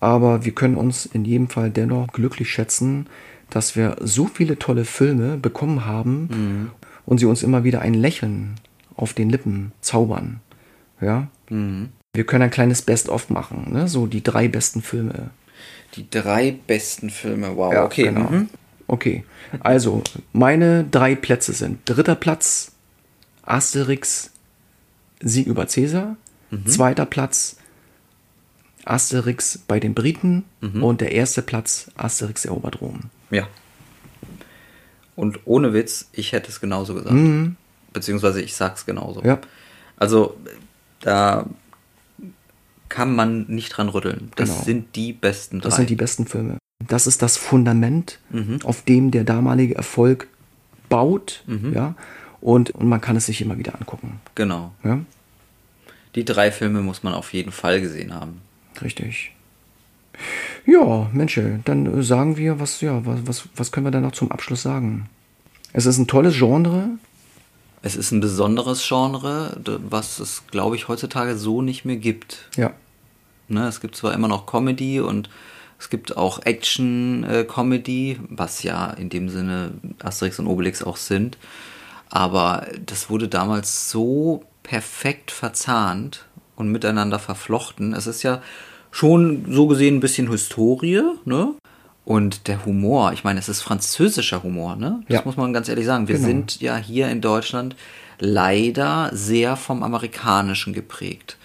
[0.05, 3.07] Aber wir können uns in jedem Fall dennoch glücklich schätzen,
[3.49, 6.71] dass wir so viele tolle Filme bekommen haben Mhm.
[7.07, 8.57] und sie uns immer wieder ein Lächeln
[8.97, 10.41] auf den Lippen zaubern.
[11.01, 11.29] Ja.
[11.49, 11.89] Mhm.
[12.13, 13.89] Wir können ein kleines Best-of machen, ne?
[13.89, 15.31] so die drei besten Filme.
[15.97, 18.03] Die drei besten Filme, wow, Ja, okay.
[18.05, 18.29] genau.
[18.29, 18.49] Mhm.
[18.87, 19.25] Okay,
[19.61, 20.03] also
[20.35, 22.73] meine drei Plätze sind dritter Platz
[23.43, 24.31] Asterix
[25.21, 26.17] Sieg über Cäsar,
[26.51, 26.67] Mhm.
[26.67, 27.57] zweiter Platz
[28.87, 30.83] Asterix bei den Briten Mhm.
[30.83, 33.01] und der erste Platz Asterix erobert Rom.
[33.31, 33.47] Ja.
[35.17, 37.15] Und ohne Witz, ich hätte es genauso gesagt.
[37.15, 37.57] Mhm.
[37.93, 39.23] Beziehungsweise ich sag's genauso.
[39.23, 39.39] Ja.
[39.97, 40.37] Also,
[41.01, 41.47] da
[42.89, 44.31] kann man nicht dran rütteln.
[44.37, 44.63] Das Genau.
[44.63, 45.69] sind die besten drei.
[45.69, 46.59] Das sind die besten Filme.
[46.87, 48.59] Das ist das Fundament, Mhm.
[48.65, 50.29] auf dem der damalige Erfolg
[50.89, 51.73] baut, Mhm.
[51.73, 51.95] ja,
[52.41, 54.21] und, und man kann es sich immer wieder angucken.
[54.35, 54.73] Genau.
[54.83, 55.01] Ja,
[56.17, 58.41] Die drei Filme muss man auf jeden Fall gesehen haben.
[58.83, 59.33] Richtig.
[60.67, 64.13] Ja, Mensch, dann äh, sagen wir, was, ja, was, was, was können wir da noch
[64.13, 65.09] zum Abschluss sagen?
[65.73, 66.91] Es ist ein tolles Genre.
[67.83, 69.61] Es ist ein besonderes Genre,
[69.91, 72.49] was es, glaube ich, heutzutage so nicht mehr gibt.
[72.57, 72.73] Ja.
[73.49, 75.29] Ne, es gibt zwar immer noch Comedy und
[75.79, 79.73] es gibt auch Action-Comedy, was ja in dem Sinne
[80.03, 81.37] Asterix und Obelix auch sind.
[82.09, 86.25] Aber das wurde damals so perfekt verzahnt
[86.57, 87.95] und miteinander verflochten.
[87.95, 88.41] Es ist ja
[88.91, 91.53] schon so gesehen ein bisschen Historie, ne?
[92.05, 95.03] Und der Humor, ich meine, es ist französischer Humor, ne?
[95.09, 95.23] Das Ja.
[95.25, 96.07] muss man ganz ehrlich sagen.
[96.09, 96.29] Wir Genau.
[96.29, 97.77] sind ja hier in Deutschland
[98.19, 101.37] leider sehr vom Amerikanischen geprägt.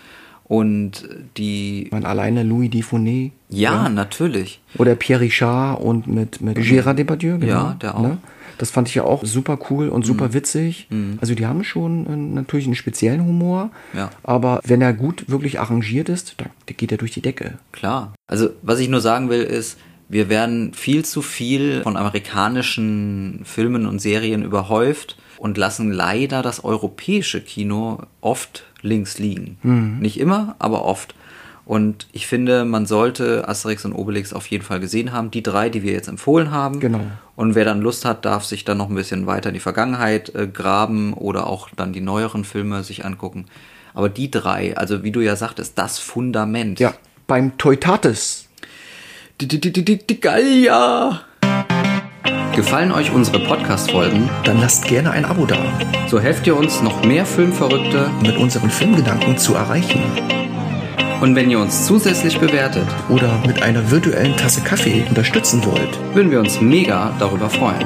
[0.46, 1.08] Und
[1.38, 1.88] die.
[1.92, 3.32] Meine, alleine Louis Dufournet.
[3.50, 4.60] Ja, natürlich.
[4.78, 7.52] Oder Pierre Richard und mit, mit Gérard Depardieu, genau.
[7.54, 8.02] Ja, der auch.
[8.02, 8.18] Ne?
[8.60, 10.34] Das fand ich ja auch super cool und super Mhm.
[10.34, 10.86] witzig.
[10.92, 11.18] Mhm.
[11.22, 14.12] Also die haben schon äh, natürlich einen speziellen Humor, Ja.
[14.22, 17.58] aber wenn er gut wirklich arrangiert ist, dann geht er durch die Decke.
[17.72, 18.14] Klar.
[18.28, 19.80] Also, was ich nur sagen will, ist,
[20.10, 26.64] wir werden viel zu viel von amerikanischen Filmen und Serien überhäuft und lassen leider das
[26.64, 29.58] europäische Kino oft links liegen.
[29.64, 30.00] Mhm.
[30.00, 31.16] Nicht immer, aber oft.
[31.70, 35.30] Und ich finde, man sollte Asterix und Obelix auf jeden Fall gesehen haben.
[35.30, 36.80] Die drei, die wir jetzt empfohlen haben.
[36.80, 37.02] Genau.
[37.36, 40.34] Und wer dann Lust hat, darf sich dann noch ein bisschen weiter in die Vergangenheit
[40.34, 43.46] äh, graben oder auch dann die neueren Filme sich angucken.
[43.94, 46.80] Aber die drei, also wie du ja sagtest, das Fundament.
[46.80, 46.96] Ja,
[47.28, 48.48] beim Teutates.
[49.40, 51.22] Die, die, die, die, die Gallia.
[52.56, 54.28] Gefallen euch unsere Podcast-Folgen?
[54.44, 55.60] Dann lasst gerne ein Abo da.
[56.08, 60.02] So helft ihr uns, noch mehr Filmverrückte mit unseren Filmgedanken zu erreichen.
[61.22, 66.32] Und wenn ihr uns zusätzlich bewertet oder mit einer virtuellen Tasse Kaffee unterstützen wollt, würden
[66.32, 67.86] wir uns mega darüber freuen.